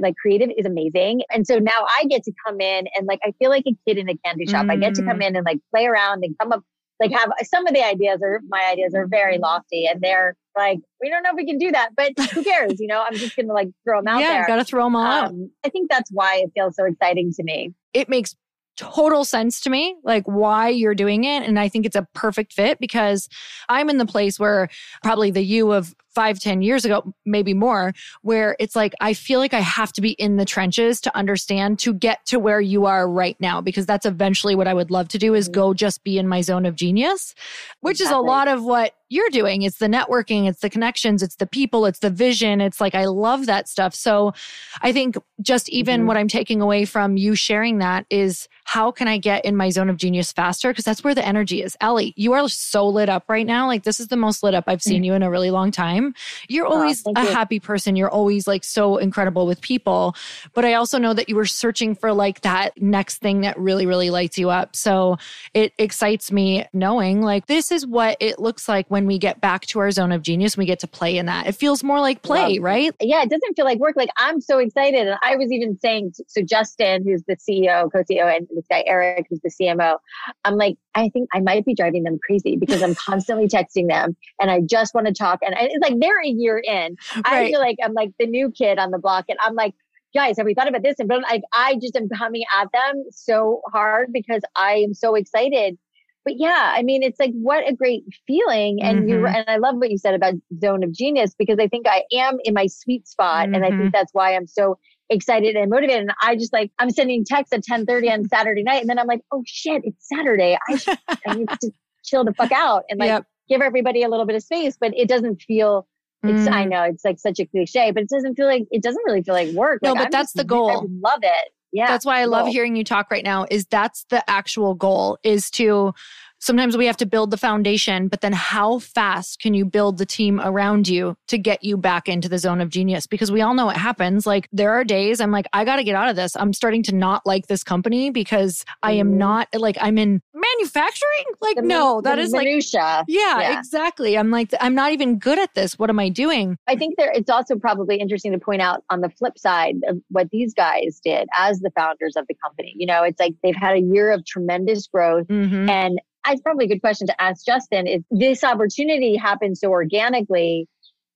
like 0.00 0.14
creative 0.16 0.50
is 0.56 0.66
amazing. 0.66 1.22
And 1.30 1.46
so 1.46 1.58
now 1.58 1.86
I 1.98 2.04
get 2.04 2.22
to 2.24 2.32
come 2.46 2.60
in 2.60 2.86
and 2.94 3.06
like 3.06 3.18
I 3.24 3.32
feel 3.38 3.50
like 3.50 3.64
a 3.66 3.74
kid 3.86 3.98
in 3.98 4.08
a 4.08 4.16
candy 4.24 4.46
shop. 4.46 4.66
Mm. 4.66 4.72
I 4.72 4.76
get 4.76 4.94
to 4.94 5.02
come 5.02 5.18
mm. 5.18 5.26
in 5.26 5.36
and 5.36 5.44
like 5.44 5.58
play 5.74 5.86
around 5.86 6.22
and 6.22 6.36
come 6.38 6.52
up 6.52 6.62
like 7.00 7.12
have 7.12 7.30
some 7.44 7.66
of 7.66 7.74
the 7.74 7.82
ideas 7.82 8.20
are 8.22 8.40
my 8.48 8.68
ideas 8.70 8.94
are 8.94 9.06
very 9.06 9.38
lofty 9.38 9.86
and 9.86 10.00
they're 10.02 10.36
like 10.56 10.78
we 11.00 11.08
don't 11.08 11.22
know 11.22 11.30
if 11.30 11.36
we 11.36 11.46
can 11.46 11.58
do 11.58 11.72
that 11.72 11.90
but 11.96 12.12
who 12.32 12.44
cares 12.44 12.78
you 12.78 12.86
know 12.86 13.02
i'm 13.02 13.16
just 13.16 13.34
gonna 13.34 13.52
like 13.52 13.68
throw 13.84 13.98
them 13.98 14.08
out 14.08 14.20
yeah, 14.20 14.34
there 14.34 14.46
gotta 14.46 14.64
throw 14.64 14.84
them 14.84 14.94
all 14.94 15.02
um, 15.02 15.24
out 15.24 15.32
i 15.64 15.68
think 15.70 15.90
that's 15.90 16.10
why 16.12 16.36
it 16.36 16.50
feels 16.54 16.76
so 16.76 16.84
exciting 16.84 17.32
to 17.32 17.42
me 17.42 17.72
it 17.94 18.08
makes 18.08 18.36
total 18.80 19.26
sense 19.26 19.60
to 19.60 19.68
me, 19.68 19.94
like 20.04 20.24
why 20.24 20.68
you're 20.68 20.94
doing 20.94 21.24
it. 21.24 21.42
And 21.42 21.58
I 21.58 21.68
think 21.68 21.84
it's 21.84 21.96
a 21.96 22.08
perfect 22.14 22.54
fit 22.54 22.78
because 22.80 23.28
I'm 23.68 23.90
in 23.90 23.98
the 23.98 24.06
place 24.06 24.40
where 24.40 24.70
probably 25.02 25.30
the 25.30 25.42
you 25.42 25.70
of 25.72 25.94
five, 26.14 26.40
ten 26.40 26.62
years 26.62 26.86
ago, 26.86 27.14
maybe 27.26 27.52
more, 27.52 27.92
where 28.22 28.56
it's 28.58 28.74
like, 28.74 28.94
I 29.00 29.12
feel 29.12 29.38
like 29.38 29.52
I 29.52 29.60
have 29.60 29.92
to 29.92 30.00
be 30.00 30.12
in 30.12 30.38
the 30.38 30.46
trenches 30.46 30.98
to 31.02 31.14
understand 31.14 31.78
to 31.80 31.92
get 31.92 32.24
to 32.26 32.38
where 32.38 32.60
you 32.60 32.86
are 32.86 33.08
right 33.08 33.36
now, 33.38 33.60
because 33.60 33.84
that's 33.84 34.06
eventually 34.06 34.54
what 34.54 34.66
I 34.66 34.72
would 34.72 34.90
love 34.90 35.08
to 35.08 35.18
do 35.18 35.34
is 35.34 35.46
mm-hmm. 35.46 35.60
go 35.60 35.74
just 35.74 36.02
be 36.02 36.18
in 36.18 36.26
my 36.26 36.40
zone 36.40 36.64
of 36.64 36.74
genius, 36.74 37.34
which 37.80 38.00
exactly. 38.00 38.16
is 38.16 38.18
a 38.18 38.26
lot 38.26 38.48
of 38.48 38.64
what 38.64 38.94
you're 39.10 39.28
doing. 39.30 39.62
It's 39.62 39.78
the 39.78 39.88
networking, 39.88 40.48
it's 40.48 40.60
the 40.60 40.70
connections, 40.70 41.22
it's 41.22 41.36
the 41.36 41.46
people, 41.46 41.84
it's 41.84 41.98
the 41.98 42.10
vision. 42.10 42.60
It's 42.60 42.80
like, 42.80 42.94
I 42.94 43.06
love 43.06 43.46
that 43.46 43.68
stuff. 43.68 43.94
So 43.94 44.32
I 44.80 44.92
think 44.92 45.16
just 45.42 45.68
even 45.68 46.00
mm-hmm. 46.00 46.06
what 46.06 46.16
I'm 46.16 46.28
taking 46.28 46.62
away 46.62 46.84
from 46.84 47.16
you 47.16 47.34
sharing 47.34 47.78
that 47.78 48.06
is 48.08 48.48
how 48.64 48.92
can 48.92 49.08
I 49.08 49.18
get 49.18 49.44
in 49.44 49.56
my 49.56 49.70
zone 49.70 49.90
of 49.90 49.96
genius 49.96 50.30
faster? 50.30 50.68
Because 50.68 50.84
that's 50.84 51.02
where 51.02 51.14
the 51.14 51.26
energy 51.26 51.60
is. 51.60 51.76
Allie, 51.80 52.14
you 52.16 52.34
are 52.34 52.48
so 52.48 52.86
lit 52.86 53.08
up 53.08 53.24
right 53.28 53.46
now. 53.46 53.66
Like, 53.66 53.82
this 53.82 53.98
is 53.98 54.06
the 54.06 54.16
most 54.16 54.44
lit 54.44 54.54
up 54.54 54.64
I've 54.68 54.80
seen 54.80 54.98
mm-hmm. 54.98 55.04
you 55.04 55.14
in 55.14 55.22
a 55.24 55.30
really 55.30 55.50
long 55.50 55.72
time. 55.72 56.14
You're 56.48 56.66
always 56.66 57.02
oh, 57.04 57.12
a 57.16 57.24
you. 57.24 57.30
happy 57.30 57.58
person. 57.58 57.96
You're 57.96 58.10
always 58.10 58.46
like 58.46 58.62
so 58.62 58.96
incredible 58.98 59.44
with 59.44 59.60
people. 59.60 60.14
But 60.54 60.64
I 60.64 60.74
also 60.74 60.98
know 60.98 61.14
that 61.14 61.28
you 61.28 61.34
were 61.34 61.46
searching 61.46 61.96
for 61.96 62.12
like 62.12 62.42
that 62.42 62.80
next 62.80 63.18
thing 63.18 63.40
that 63.40 63.58
really, 63.58 63.86
really 63.86 64.10
lights 64.10 64.38
you 64.38 64.50
up. 64.50 64.76
So 64.76 65.16
it 65.52 65.72
excites 65.76 66.30
me 66.30 66.64
knowing 66.72 67.22
like 67.22 67.46
this 67.46 67.72
is 67.72 67.84
what 67.84 68.16
it 68.20 68.38
looks 68.38 68.68
like 68.68 68.88
when 68.88 68.99
we 69.06 69.18
get 69.18 69.40
back 69.40 69.66
to 69.66 69.78
our 69.80 69.90
zone 69.90 70.12
of 70.12 70.22
genius. 70.22 70.56
We 70.56 70.66
get 70.66 70.78
to 70.80 70.88
play 70.88 71.16
in 71.16 71.26
that. 71.26 71.46
It 71.46 71.52
feels 71.52 71.82
more 71.82 72.00
like 72.00 72.22
play, 72.22 72.58
right? 72.58 72.94
Yeah, 73.00 73.22
it 73.22 73.30
doesn't 73.30 73.54
feel 73.54 73.64
like 73.64 73.78
work. 73.78 73.96
Like 73.96 74.10
I'm 74.16 74.40
so 74.40 74.58
excited. 74.58 75.06
And 75.06 75.18
I 75.22 75.36
was 75.36 75.52
even 75.52 75.78
saying, 75.78 76.14
so 76.26 76.42
Justin, 76.42 77.04
who's 77.04 77.22
the 77.24 77.36
CEO, 77.36 77.90
co 77.92 78.02
CEO, 78.02 78.34
and 78.34 78.46
this 78.54 78.66
guy, 78.68 78.84
Eric, 78.86 79.26
who's 79.28 79.40
the 79.42 79.50
CMO, 79.50 79.96
I'm 80.44 80.56
like, 80.56 80.76
I 80.94 81.08
think 81.08 81.28
I 81.34 81.40
might 81.40 81.64
be 81.64 81.74
driving 81.74 82.02
them 82.02 82.18
crazy 82.24 82.56
because 82.56 82.82
I'm 82.82 82.94
constantly 83.06 83.48
texting 83.48 83.88
them 83.88 84.16
and 84.40 84.50
I 84.50 84.60
just 84.60 84.94
want 84.94 85.06
to 85.06 85.12
talk. 85.12 85.40
And 85.42 85.54
it's 85.58 85.82
like 85.82 85.98
they're 86.00 86.22
a 86.22 86.28
year 86.28 86.58
in. 86.58 86.96
Right. 87.16 87.24
I 87.26 87.46
feel 87.48 87.60
like 87.60 87.76
I'm 87.82 87.94
like 87.94 88.10
the 88.18 88.26
new 88.26 88.50
kid 88.50 88.78
on 88.78 88.90
the 88.90 88.98
block 88.98 89.26
and 89.28 89.38
I'm 89.42 89.54
like, 89.54 89.74
guys, 90.14 90.36
have 90.36 90.46
we 90.46 90.54
thought 90.54 90.68
about 90.68 90.82
this? 90.82 90.98
And 90.98 91.08
but 91.08 91.22
I, 91.26 91.40
I 91.52 91.76
just 91.76 91.96
am 91.96 92.08
coming 92.08 92.42
at 92.58 92.68
them 92.72 93.04
so 93.10 93.62
hard 93.72 94.12
because 94.12 94.42
I 94.56 94.76
am 94.76 94.94
so 94.94 95.14
excited. 95.14 95.78
But 96.24 96.34
yeah, 96.36 96.72
I 96.74 96.82
mean, 96.82 97.02
it's 97.02 97.18
like 97.18 97.32
what 97.32 97.68
a 97.68 97.74
great 97.74 98.04
feeling. 98.26 98.82
And 98.82 99.00
mm-hmm. 99.00 99.08
you 99.08 99.26
and 99.26 99.44
I 99.48 99.56
love 99.56 99.76
what 99.76 99.90
you 99.90 99.98
said 99.98 100.14
about 100.14 100.34
zone 100.60 100.84
of 100.84 100.92
genius 100.92 101.34
because 101.38 101.58
I 101.58 101.66
think 101.66 101.86
I 101.88 102.04
am 102.12 102.38
in 102.44 102.54
my 102.54 102.66
sweet 102.66 103.08
spot. 103.08 103.46
Mm-hmm. 103.46 103.54
And 103.54 103.64
I 103.64 103.68
think 103.68 103.80
mm-hmm. 103.80 103.88
that's 103.92 104.12
why 104.12 104.36
I'm 104.36 104.46
so 104.46 104.78
excited 105.08 105.56
and 105.56 105.70
motivated. 105.70 106.02
And 106.02 106.12
I 106.22 106.36
just 106.36 106.52
like 106.52 106.70
I'm 106.78 106.90
sending 106.90 107.24
texts 107.24 107.54
at 107.54 107.62
10 107.62 107.86
30 107.86 108.10
on 108.10 108.28
Saturday 108.28 108.62
night. 108.62 108.80
And 108.80 108.90
then 108.90 108.98
I'm 108.98 109.06
like, 109.06 109.22
oh 109.32 109.42
shit, 109.46 109.82
it's 109.84 110.08
Saturday. 110.08 110.58
I, 110.68 110.76
should, 110.76 110.98
I 111.26 111.34
need 111.34 111.48
to 111.48 111.72
chill 112.04 112.24
the 112.24 112.34
fuck 112.34 112.52
out 112.52 112.84
and 112.90 112.98
like 113.00 113.08
yep. 113.08 113.26
give 113.48 113.62
everybody 113.62 114.02
a 114.02 114.08
little 114.08 114.26
bit 114.26 114.36
of 114.36 114.42
space. 114.42 114.76
But 114.78 114.92
it 114.96 115.08
doesn't 115.08 115.42
feel 115.42 115.86
it's 116.22 116.48
mm. 116.48 116.52
I 116.52 116.64
know 116.66 116.82
it's 116.82 117.04
like 117.04 117.18
such 117.18 117.40
a 117.40 117.46
cliche, 117.46 117.92
but 117.92 118.02
it 118.02 118.10
doesn't 118.10 118.34
feel 118.34 118.46
like 118.46 118.66
it 118.70 118.82
doesn't 118.82 119.02
really 119.06 119.22
feel 119.22 119.34
like 119.34 119.54
work. 119.54 119.80
No, 119.82 119.92
like, 119.92 119.98
but 119.98 120.04
I'm 120.06 120.10
that's 120.10 120.34
just, 120.34 120.36
the 120.36 120.44
goal. 120.44 120.70
I 120.70 121.10
love 121.10 121.20
it. 121.22 121.52
Yeah. 121.72 121.86
That's 121.86 122.04
why 122.04 122.20
I 122.20 122.24
love 122.24 122.48
hearing 122.48 122.76
you 122.76 122.84
talk 122.84 123.10
right 123.10 123.24
now 123.24 123.46
is 123.50 123.66
that's 123.66 124.04
the 124.10 124.28
actual 124.28 124.74
goal 124.74 125.18
is 125.22 125.50
to 125.52 125.94
sometimes 126.40 126.76
we 126.76 126.86
have 126.86 126.96
to 126.98 127.06
build 127.06 127.30
the 127.30 127.36
foundation, 127.36 128.08
but 128.08 128.20
then 128.20 128.32
how 128.32 128.78
fast 128.78 129.40
can 129.40 129.54
you 129.54 129.64
build 129.64 129.98
the 129.98 130.06
team 130.06 130.40
around 130.42 130.88
you 130.88 131.16
to 131.28 131.38
get 131.38 131.62
you 131.62 131.76
back 131.76 132.08
into 132.08 132.28
the 132.28 132.38
zone 132.38 132.60
of 132.60 132.70
genius? 132.70 133.06
Because 133.06 133.30
we 133.30 133.42
all 133.42 133.54
know 133.54 133.66
what 133.66 133.76
happens. 133.76 134.26
Like 134.26 134.48
there 134.52 134.72
are 134.72 134.84
days 134.84 135.20
I'm 135.20 135.30
like, 135.30 135.46
I 135.52 135.64
got 135.64 135.76
to 135.76 135.84
get 135.84 135.94
out 135.94 136.08
of 136.08 136.16
this. 136.16 136.36
I'm 136.36 136.52
starting 136.52 136.82
to 136.84 136.94
not 136.94 137.24
like 137.24 137.46
this 137.46 137.62
company 137.62 138.10
because 138.10 138.64
I 138.82 138.92
am 138.92 139.10
mm-hmm. 139.10 139.18
not 139.18 139.48
like 139.54 139.76
I'm 139.80 139.98
in 139.98 140.20
manufacturing. 140.34 141.24
Like, 141.40 141.56
the, 141.56 141.62
no, 141.62 142.00
that 142.02 142.18
is 142.18 142.32
minutia. 142.32 142.80
like, 142.80 143.04
yeah, 143.08 143.40
yeah, 143.40 143.58
exactly. 143.58 144.16
I'm 144.16 144.30
like, 144.30 144.52
I'm 144.60 144.74
not 144.74 144.92
even 144.92 145.18
good 145.18 145.38
at 145.38 145.54
this. 145.54 145.78
What 145.78 145.90
am 145.90 145.98
I 145.98 146.08
doing? 146.08 146.56
I 146.66 146.76
think 146.76 146.96
there, 146.96 147.12
it's 147.12 147.30
also 147.30 147.56
probably 147.56 147.96
interesting 147.96 148.32
to 148.32 148.38
point 148.38 148.62
out 148.62 148.82
on 148.90 149.00
the 149.00 149.10
flip 149.10 149.38
side 149.38 149.76
of 149.88 149.98
what 150.08 150.30
these 150.30 150.54
guys 150.54 151.00
did 151.04 151.28
as 151.36 151.60
the 151.60 151.70
founders 151.76 152.16
of 152.16 152.26
the 152.28 152.34
company. 152.42 152.74
You 152.76 152.86
know, 152.86 153.02
it's 153.02 153.20
like 153.20 153.34
they've 153.42 153.54
had 153.54 153.76
a 153.76 153.80
year 153.80 154.10
of 154.10 154.24
tremendous 154.24 154.86
growth 154.86 155.28
mm-hmm. 155.28 155.68
and 155.68 156.00
it's 156.28 156.42
probably 156.42 156.66
a 156.66 156.68
good 156.68 156.80
question 156.80 157.06
to 157.06 157.22
ask 157.22 157.44
Justin 157.44 157.86
is 157.86 158.02
this 158.10 158.44
opportunity 158.44 159.16
happened 159.16 159.58
so 159.58 159.68
organically. 159.70 160.68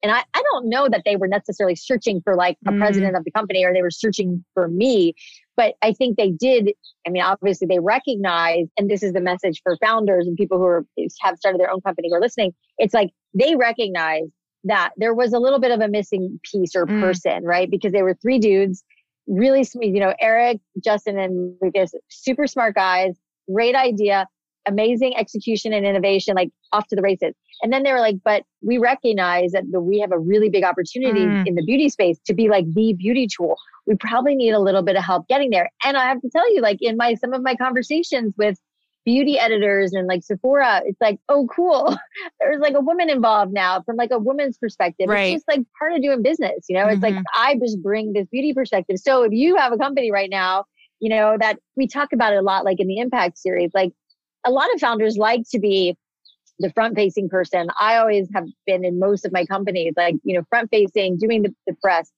And 0.03 0.12
I, 0.12 0.23
I 0.35 0.43
don't 0.53 0.69
know 0.69 0.88
that 0.88 1.03
they 1.05 1.17
were 1.17 1.29
necessarily 1.29 1.77
searching 1.77 2.21
for 2.23 2.37
like 2.37 2.59
a 2.67 2.73
mm. 2.73 2.79
president 2.79 3.17
of 3.17 3.25
the 3.25 3.31
company 3.31 3.64
or 3.64 3.73
they 3.73 3.83
were 3.83 3.90
searching 3.90 4.45
for 4.53 4.69
me, 4.69 5.14
but 5.57 5.75
I 5.83 5.93
think 5.93 6.17
they 6.17 6.31
did. 6.31 6.73
I 7.07 7.11
mean, 7.11 7.23
obviously 7.23 7.67
they 7.67 7.79
recognize, 7.79 8.67
and 8.77 8.90
this 8.90 9.03
is 9.03 9.12
the 9.12 9.21
message 9.21 9.61
for 9.62 9.79
founders 9.83 10.27
and 10.27 10.37
people 10.37 10.59
who 10.59 10.64
are, 10.64 10.85
have 11.23 11.38
started 11.38 11.59
their 11.59 11.71
own 11.71 11.81
company 11.81 12.09
who 12.11 12.17
are 12.17 12.21
listening. 12.21 12.53
It's 12.79 12.93
like 12.93 13.11
they 13.33 13.57
recognize 13.57 14.25
that 14.64 14.93
there 14.97 15.14
was 15.14 15.33
a 15.33 15.38
little 15.38 15.61
bit 15.61 15.71
of 15.71 15.81
a 15.81 15.88
missing 15.88 16.38
piece 16.51 16.75
or 16.75 16.87
mm. 16.87 17.01
person, 17.01 17.45
right? 17.45 17.71
Because 17.71 17.93
they 17.93 18.03
were 18.03 18.14
three 18.21 18.38
dudes, 18.38 18.85
really, 19.27 19.67
you 19.81 20.01
know, 20.01 20.14
Eric, 20.21 20.59
Justin, 20.83 21.19
and 21.19 21.57
Lucas, 21.62 21.93
super 22.11 22.47
smart 22.47 22.75
guys, 22.75 23.17
great 23.51 23.75
idea 23.75 24.27
amazing 24.66 25.16
execution 25.16 25.72
and 25.72 25.87
innovation, 25.87 26.35
like 26.35 26.50
off 26.72 26.87
to 26.88 26.96
the 26.96 27.03
races. 27.03 27.35
And 27.62 27.72
then 27.72 27.83
they 27.83 27.92
were 27.92 28.00
like, 28.00 28.16
but 28.24 28.44
we 28.62 28.79
recognize 28.79 29.53
that 29.53 29.64
the, 29.70 29.81
we 29.81 30.00
have 30.00 30.12
a 30.12 30.18
really 30.18 30.48
big 30.48 30.64
opportunity 30.64 31.20
mm. 31.20 31.46
in 31.46 31.55
the 31.55 31.64
beauty 31.64 31.88
space 31.88 32.18
to 32.27 32.35
be 32.35 32.48
like 32.48 32.64
the 32.72 32.94
beauty 32.94 33.27
tool. 33.27 33.57
We 33.87 33.96
probably 33.96 34.35
need 34.35 34.53
a 34.53 34.61
little 34.61 34.83
bit 34.83 34.96
of 34.96 35.05
help 35.05 35.29
getting 35.29 35.50
there. 35.50 35.70
And 35.85 35.96
I 35.96 36.07
have 36.07 36.20
to 36.22 36.31
tell 36.31 36.53
you, 36.55 36.61
like 36.61 36.79
in 36.81 36.96
my 36.96 37.14
some 37.14 37.33
of 37.33 37.42
my 37.42 37.55
conversations 37.55 38.35
with 38.37 38.59
beauty 39.05 39.38
editors 39.38 39.92
and 39.92 40.07
like 40.07 40.22
Sephora, 40.22 40.83
it's 40.85 41.00
like, 41.00 41.18
oh, 41.29 41.46
cool. 41.55 41.96
There's 42.40 42.61
like 42.61 42.74
a 42.74 42.81
woman 42.81 43.11
involved 43.11 43.53
now 43.53 43.83
from 43.83 43.96
like 43.96 44.11
a 44.11 44.18
woman's 44.18 44.59
perspective. 44.59 45.09
Right. 45.09 45.35
It's 45.35 45.44
just 45.44 45.48
like 45.48 45.66
part 45.79 45.92
of 45.92 46.03
doing 46.03 46.22
business, 46.22 46.64
you 46.68 46.77
know? 46.77 46.85
Mm-hmm. 46.85 46.94
It's 46.94 47.03
like 47.03 47.14
mm-hmm. 47.14 47.40
I 47.40 47.57
just 47.57 47.83
bring 47.83 48.12
this 48.12 48.27
beauty 48.31 48.55
perspective. 48.55 48.96
So 48.98 49.22
if 49.24 49.33
you 49.33 49.57
have 49.57 49.72
a 49.72 49.79
company 49.79 50.11
right 50.11 50.31
now, 50.31 50.64
you 51.00 51.11
know, 51.11 51.37
that 51.38 51.59
we 51.77 51.87
talk 51.87 52.12
about 52.12 52.33
it 52.33 52.37
a 52.37 52.42
lot, 52.42 52.64
like 52.64 52.81
in 52.81 52.87
the 52.87 52.98
impact 52.98 53.38
series, 53.38 53.70
like 53.74 53.92
a 54.44 54.50
lot 54.50 54.72
of 54.74 54.80
founders 54.80 55.16
like 55.16 55.42
to 55.50 55.59
be 55.59 55.96
the 56.59 56.70
front 56.70 56.94
facing 56.94 57.28
person. 57.28 57.68
I 57.80 57.96
always 57.96 58.28
have 58.35 58.44
been 58.66 58.85
in 58.85 58.98
most 58.98 59.24
of 59.24 59.33
my 59.33 59.44
companies, 59.44 59.94
like, 59.96 60.16
you 60.22 60.37
know, 60.37 60.44
front 60.48 60.70
facing, 60.70 61.18
doing 61.18 61.42
the, 61.42 61.54
the 61.66 61.74
press. 61.83 62.11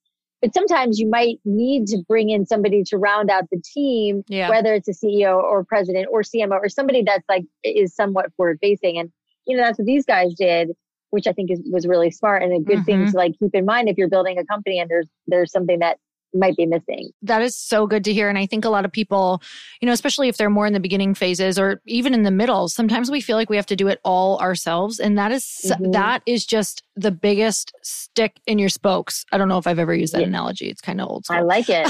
But 0.42 0.52
sometimes 0.52 0.98
you 0.98 1.08
might 1.08 1.38
need 1.44 1.86
to 1.88 1.98
bring 2.06 2.28
in 2.28 2.44
somebody 2.44 2.82
to 2.84 2.98
round 2.98 3.30
out 3.30 3.44
the 3.50 3.62
team, 3.74 4.22
yeah. 4.28 4.50
whether 4.50 4.74
it's 4.74 4.88
a 4.88 4.92
CEO 4.92 5.42
or 5.42 5.64
president 5.64 6.08
or 6.10 6.22
CMO 6.22 6.52
or 6.52 6.68
somebody 6.68 7.02
that's 7.02 7.24
like 7.28 7.44
is 7.64 7.94
somewhat 7.94 8.26
forward 8.36 8.58
facing. 8.60 8.98
And, 8.98 9.10
you 9.46 9.56
know, 9.56 9.62
that's 9.62 9.78
what 9.78 9.86
these 9.86 10.04
guys 10.04 10.34
did, 10.34 10.72
which 11.10 11.26
I 11.26 11.32
think 11.32 11.50
is, 11.50 11.62
was 11.72 11.86
really 11.86 12.10
smart 12.10 12.42
and 12.42 12.52
a 12.52 12.60
good 12.60 12.78
mm-hmm. 12.78 12.84
thing 12.84 13.10
to 13.10 13.16
like 13.16 13.32
keep 13.38 13.54
in 13.54 13.64
mind 13.64 13.88
if 13.88 13.96
you're 13.96 14.10
building 14.10 14.38
a 14.38 14.44
company 14.44 14.78
and 14.78 14.90
there's, 14.90 15.08
there's 15.26 15.50
something 15.50 15.78
that 15.78 15.98
might 16.38 16.56
be 16.56 16.66
missing. 16.66 17.10
That 17.22 17.42
is 17.42 17.56
so 17.56 17.86
good 17.86 18.04
to 18.04 18.12
hear. 18.12 18.28
And 18.28 18.38
I 18.38 18.46
think 18.46 18.64
a 18.64 18.68
lot 18.68 18.84
of 18.84 18.92
people, 18.92 19.42
you 19.80 19.86
know, 19.86 19.92
especially 19.92 20.28
if 20.28 20.36
they're 20.36 20.50
more 20.50 20.66
in 20.66 20.72
the 20.72 20.80
beginning 20.80 21.14
phases 21.14 21.58
or 21.58 21.80
even 21.86 22.14
in 22.14 22.22
the 22.22 22.30
middle, 22.30 22.68
sometimes 22.68 23.10
we 23.10 23.20
feel 23.20 23.36
like 23.36 23.50
we 23.50 23.56
have 23.56 23.66
to 23.66 23.76
do 23.76 23.88
it 23.88 24.00
all 24.04 24.38
ourselves. 24.38 24.98
And 24.98 25.18
that 25.18 25.32
is, 25.32 25.44
mm-hmm. 25.64 25.92
that 25.92 26.22
is 26.26 26.46
just 26.46 26.82
the 26.96 27.10
biggest 27.10 27.72
stick 27.82 28.40
in 28.46 28.58
your 28.58 28.70
spokes. 28.70 29.24
I 29.30 29.38
don't 29.38 29.48
know 29.48 29.58
if 29.58 29.66
I've 29.66 29.78
ever 29.78 29.94
used 29.94 30.14
that 30.14 30.22
yeah. 30.22 30.28
analogy. 30.28 30.68
It's 30.68 30.80
kind 30.80 31.00
of 31.00 31.08
old 31.08 31.26
school. 31.26 31.36
I 31.36 31.42
like 31.42 31.68
it. 31.68 31.86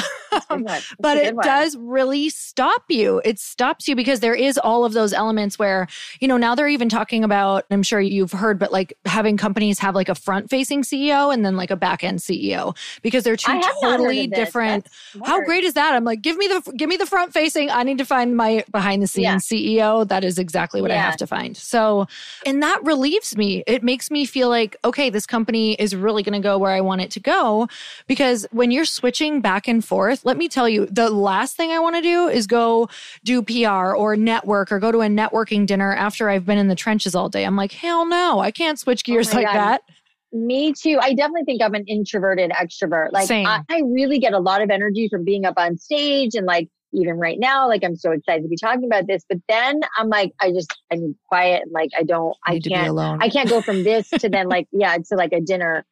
but 0.99 1.17
it 1.17 1.35
one. 1.35 1.45
does 1.45 1.77
really 1.77 2.29
stop 2.29 2.83
you. 2.89 3.23
It 3.25 3.39
stops 3.39 3.87
you 3.87 3.95
because 3.95 4.21
there 4.21 4.35
is 4.35 4.59
all 4.59 4.85
of 4.85 4.93
those 4.93 5.13
elements 5.13 5.59
where, 5.59 5.87
you 6.21 6.27
know, 6.27 6.37
now 6.37 6.55
they're 6.55 6.69
even 6.69 6.89
talking 6.89 7.23
about, 7.23 7.65
I'm 7.71 7.85
sure 7.85 8.01
you've 8.01 8.33
heard, 8.33 8.59
but 8.59 8.73
like 8.73 8.99
having 9.05 9.37
companies 9.37 9.79
have 9.79 9.95
like 9.95 10.09
a 10.09 10.15
front 10.15 10.51
facing 10.51 10.83
CEO 10.83 11.33
and 11.33 11.45
then 11.45 11.57
like 11.57 11.71
a 11.71 11.77
back 11.77 12.03
end 12.03 12.19
CEO 12.19 12.77
because 13.03 13.23
they're 13.23 13.37
two 13.37 13.61
totally 13.81 14.27
different. 14.37 14.89
How 15.25 15.43
great 15.45 15.65
is 15.65 15.75
that? 15.75 15.95
I'm 15.95 16.05
like, 16.05 16.23
give 16.23 16.37
me 16.37 16.47
the 16.47 16.73
give 16.77 16.89
me 16.89 16.97
the 16.97 17.07
front 17.07 17.33
facing. 17.33 17.71
I 17.71 17.83
need 17.83 17.99
to 17.99 18.05
find 18.05 18.37
my 18.37 18.65
behind 18.71 19.03
the 19.03 19.07
scenes 19.07 19.51
yeah. 19.51 19.83
CEO. 19.83 20.09
That 20.09 20.25
is 20.25 20.39
exactly 20.39 20.81
what 20.81 20.91
yeah. 20.91 20.99
I 20.99 21.01
have 21.01 21.17
to 21.19 21.27
find. 21.27 21.57
So, 21.57 22.07
and 22.45 22.63
that 22.63 22.83
relieves 22.85 23.37
me. 23.37 23.65
It 23.67 23.83
makes 23.83 24.11
me 24.11 24.25
feel 24.27 24.49
like, 24.49 24.77
okay, 24.85 25.11
this 25.11 25.27
company 25.27 25.75
is 25.75 25.95
really 25.97 26.23
going 26.23 26.41
to 26.41 26.45
go 26.47 26.59
where 26.59 26.73
I 26.73 26.81
want 26.81 27.01
it 27.01 27.11
to 27.13 27.21
go. 27.21 27.69
Because 28.07 28.47
when 28.51 28.71
you're 28.71 28.85
switching 28.85 29.41
back 29.41 29.69
and 29.69 29.85
forth, 29.85 30.25
let 30.25 30.37
me 30.37 30.49
tell 30.49 30.69
you, 30.69 30.87
the 30.87 31.11
last 31.11 31.57
thing 31.57 31.73
I 31.73 31.79
want 31.79 31.97
to 31.97 32.03
do 32.03 32.29
is 32.29 32.47
go 32.47 32.89
do 33.25 33.43
PR 33.43 33.95
or 33.95 34.17
network 34.17 34.71
or 34.71 34.79
go 34.79 34.93
to 34.93 35.01
a 35.01 35.09
networking 35.09 35.67
dinner 35.67 35.95
after 35.95 36.29
I've 36.29 36.47
been 36.47 36.59
in 36.59 36.69
the 36.69 36.75
trenches 36.75 37.15
all 37.15 37.29
day. 37.29 37.45
I'm 37.45 37.57
like, 37.57 37.73
hell 37.73 38.07
no, 38.07 38.41
I 38.41 38.51
can't 38.51 38.79
switch 38.79 39.03
oh 39.07 39.13
gears 39.13 39.33
oh 39.33 39.37
like 39.37 39.47
God. 39.47 39.55
that. 39.55 39.83
Me 40.37 40.75
too. 40.75 40.99
I 41.01 41.15
definitely 41.15 41.45
think 41.45 41.63
I'm 41.63 41.75
an 41.75 41.85
introverted 41.87 42.51
extrovert. 42.51 43.13
Like 43.13 43.31
I, 43.31 43.63
I, 43.71 43.83
really 43.87 44.19
get 44.19 44.35
a 44.35 44.39
lot 44.39 44.61
of 44.61 44.69
energy 44.71 45.09
from 45.09 45.25
being 45.25 45.47
up 45.47 45.55
on 45.57 45.79
stage 45.79 46.35
and 46.35 46.45
like 46.47 46.69
even 46.93 47.17
right 47.19 47.39
now, 47.39 47.67
like 47.67 47.83
I'm 47.83 47.97
so 47.97 48.11
excited 48.11 48.43
to 48.43 48.49
be 48.49 48.57
talking 48.57 48.85
about 48.85 49.07
this. 49.07 49.25
But 49.27 49.39
then 49.49 49.81
I'm 49.97 50.09
like, 50.09 50.33
I 50.41 50.51
just 50.51 50.77
I'm 50.93 51.17
quiet 51.29 51.63
and 51.63 51.73
like 51.73 51.91
I 51.97 52.03
don't 52.03 52.37
I 52.45 52.61
can't 52.61 52.99
I 52.99 53.31
can't 53.31 53.49
go 53.49 53.63
from 53.63 53.83
this 53.83 54.11
to 54.11 54.29
then 54.29 54.49
like 54.49 54.69
yeah 54.73 54.99
to 54.99 55.15
like 55.15 55.33
a 55.33 55.41
dinner. 55.41 55.87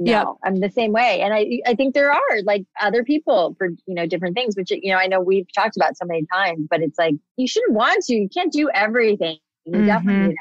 No, 0.00 0.10
yep. 0.10 0.26
I'm 0.44 0.58
the 0.58 0.70
same 0.70 0.90
way. 0.90 1.20
And 1.20 1.32
I 1.32 1.60
I 1.64 1.74
think 1.74 1.94
there 1.94 2.10
are 2.10 2.42
like 2.44 2.64
other 2.80 3.04
people 3.04 3.54
for 3.58 3.68
you 3.86 3.94
know 3.94 4.06
different 4.06 4.34
things, 4.34 4.56
which 4.56 4.72
you 4.72 4.92
know 4.92 4.98
I 4.98 5.06
know 5.06 5.20
we've 5.20 5.46
talked 5.54 5.76
about 5.76 5.96
so 5.96 6.04
many 6.04 6.26
times, 6.32 6.66
but 6.68 6.82
it's 6.82 6.98
like 6.98 7.14
you 7.36 7.46
shouldn't 7.46 7.74
want 7.74 8.02
to. 8.06 8.14
You 8.14 8.28
can't 8.28 8.52
do 8.52 8.68
everything. 8.74 9.38
You 9.66 9.72
mm-hmm. 9.72 9.86
definitely 9.86 10.28
need 10.28 10.36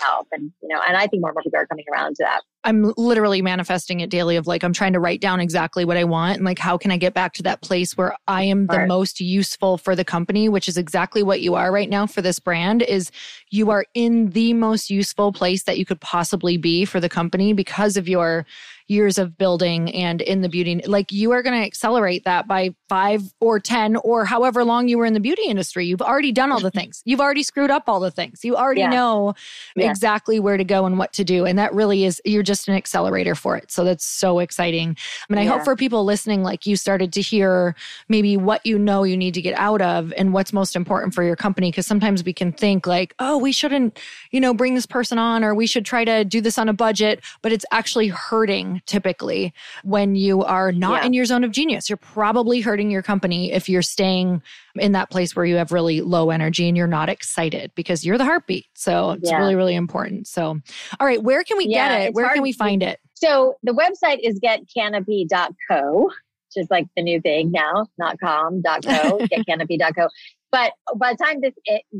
help. 0.00 0.28
And, 0.32 0.52
you 0.62 0.68
know, 0.68 0.80
and 0.86 0.96
I 0.96 1.06
think 1.06 1.20
more 1.20 1.30
and 1.30 1.36
more 1.36 1.42
people 1.42 1.58
are 1.58 1.66
coming 1.66 1.84
around 1.92 2.16
to 2.16 2.24
that. 2.24 2.42
I'm 2.64 2.92
literally 2.96 3.42
manifesting 3.42 4.00
it 4.00 4.10
daily 4.10 4.36
of 4.36 4.46
like, 4.46 4.62
I'm 4.62 4.72
trying 4.72 4.94
to 4.94 5.00
write 5.00 5.20
down 5.20 5.40
exactly 5.40 5.84
what 5.84 5.96
I 5.96 6.04
want 6.04 6.36
and 6.36 6.44
like, 6.44 6.58
how 6.58 6.78
can 6.78 6.90
I 6.90 6.96
get 6.96 7.14
back 7.14 7.34
to 7.34 7.42
that 7.44 7.60
place 7.60 7.96
where 7.96 8.16
I 8.26 8.44
am 8.44 8.66
the 8.66 8.78
right. 8.78 8.88
most 8.88 9.20
useful 9.20 9.76
for 9.78 9.94
the 9.94 10.04
company, 10.04 10.48
which 10.48 10.68
is 10.68 10.76
exactly 10.76 11.22
what 11.22 11.40
you 11.40 11.54
are 11.54 11.70
right 11.70 11.90
now 11.90 12.06
for 12.06 12.22
this 12.22 12.38
brand 12.38 12.82
is 12.82 13.10
you 13.50 13.70
are 13.70 13.84
in 13.94 14.30
the 14.30 14.54
most 14.54 14.90
useful 14.90 15.32
place 15.32 15.64
that 15.64 15.78
you 15.78 15.84
could 15.84 16.00
possibly 16.00 16.56
be 16.56 16.84
for 16.84 17.00
the 17.00 17.08
company 17.08 17.52
because 17.52 17.96
of 17.96 18.08
your 18.08 18.46
years 18.86 19.16
of 19.16 19.38
building 19.38 19.92
and 19.94 20.20
in 20.20 20.42
the 20.42 20.48
beauty 20.48 20.80
like 20.86 21.10
you 21.10 21.30
are 21.32 21.42
going 21.42 21.58
to 21.58 21.64
accelerate 21.64 22.24
that 22.24 22.46
by 22.46 22.74
5 22.90 23.22
or 23.40 23.58
10 23.58 23.96
or 23.96 24.26
however 24.26 24.62
long 24.62 24.88
you 24.88 24.98
were 24.98 25.06
in 25.06 25.14
the 25.14 25.20
beauty 25.20 25.44
industry 25.46 25.86
you've 25.86 26.02
already 26.02 26.32
done 26.32 26.52
all 26.52 26.60
the 26.60 26.70
things 26.78 27.00
you've 27.06 27.20
already 27.20 27.42
screwed 27.42 27.70
up 27.70 27.84
all 27.86 27.98
the 27.98 28.10
things 28.10 28.44
you 28.44 28.56
already 28.56 28.82
yeah. 28.82 28.90
know 28.90 29.34
yeah. 29.74 29.88
exactly 29.88 30.38
where 30.38 30.58
to 30.58 30.64
go 30.64 30.84
and 30.84 30.98
what 30.98 31.14
to 31.14 31.24
do 31.24 31.46
and 31.46 31.58
that 31.58 31.72
really 31.72 32.04
is 32.04 32.20
you're 32.26 32.42
just 32.42 32.53
an 32.68 32.74
accelerator 32.74 33.34
for 33.34 33.56
it 33.56 33.70
so 33.70 33.84
that's 33.84 34.04
so 34.04 34.38
exciting 34.38 34.96
I 35.28 35.34
mean, 35.34 35.44
yeah. 35.44 35.52
I 35.52 35.56
hope 35.56 35.64
for 35.64 35.76
people 35.76 36.04
listening 36.04 36.42
like 36.42 36.66
you 36.66 36.76
started 36.76 37.12
to 37.14 37.20
hear 37.20 37.74
maybe 38.08 38.36
what 38.36 38.64
you 38.64 38.78
know 38.78 39.04
you 39.04 39.16
need 39.16 39.34
to 39.34 39.42
get 39.42 39.56
out 39.58 39.82
of 39.82 40.12
and 40.16 40.32
what's 40.32 40.52
most 40.52 40.76
important 40.76 41.14
for 41.14 41.22
your 41.22 41.36
company 41.36 41.70
because 41.70 41.86
sometimes 41.86 42.24
we 42.24 42.32
can 42.32 42.52
think 42.52 42.86
like 42.86 43.14
oh 43.18 43.38
we 43.38 43.52
shouldn't 43.52 43.98
you 44.30 44.40
know 44.40 44.54
bring 44.54 44.74
this 44.74 44.86
person 44.86 45.18
on 45.18 45.44
or 45.44 45.54
we 45.54 45.66
should 45.66 45.84
try 45.84 46.04
to 46.04 46.24
do 46.24 46.40
this 46.40 46.58
on 46.58 46.68
a 46.68 46.72
budget 46.72 47.22
but 47.42 47.52
it's 47.52 47.64
actually 47.72 48.08
hurting 48.08 48.82
typically 48.86 49.52
when 49.82 50.14
you 50.14 50.42
are 50.42 50.72
not 50.72 51.02
yeah. 51.02 51.06
in 51.06 51.12
your 51.12 51.24
zone 51.24 51.44
of 51.44 51.50
genius. 51.50 51.88
You're 51.88 51.96
probably 51.96 52.60
hurting 52.60 52.90
your 52.90 53.02
company 53.02 53.52
if 53.52 53.68
you're 53.68 53.82
staying 53.82 54.42
in 54.76 54.92
that 54.92 55.10
place 55.10 55.36
where 55.36 55.44
you 55.44 55.56
have 55.56 55.72
really 55.72 56.00
low 56.00 56.30
energy 56.30 56.68
and 56.68 56.76
you're 56.76 56.86
not 56.86 57.08
excited 57.08 57.72
because 57.74 58.04
you're 58.04 58.18
the 58.18 58.24
heartbeat. 58.24 58.66
So 58.74 59.12
it's 59.12 59.30
yeah. 59.30 59.38
really, 59.38 59.54
really 59.54 59.74
important. 59.74 60.26
So, 60.26 60.58
all 60.98 61.06
right, 61.06 61.22
where 61.22 61.44
can 61.44 61.56
we 61.56 61.66
yeah, 61.66 61.98
get 61.98 62.08
it? 62.08 62.14
Where 62.14 62.28
can 62.30 62.42
we 62.42 62.52
find 62.52 62.82
it? 62.82 63.00
So 63.14 63.56
the 63.62 63.72
website 63.72 64.18
is 64.22 64.40
getcanopy.co 64.40 66.10
which 66.54 66.64
is 66.64 66.70
like 66.70 66.86
the 66.96 67.02
new 67.02 67.20
thing 67.20 67.50
now, 67.50 67.86
not 67.98 68.18
com, 68.20 68.60
dot 68.62 68.84
co, 68.84 69.18
getcanopy.co. 69.32 70.08
But 70.54 70.74
by 70.96 71.14
the 71.14 71.24
time 71.24 71.40
this 71.40 71.52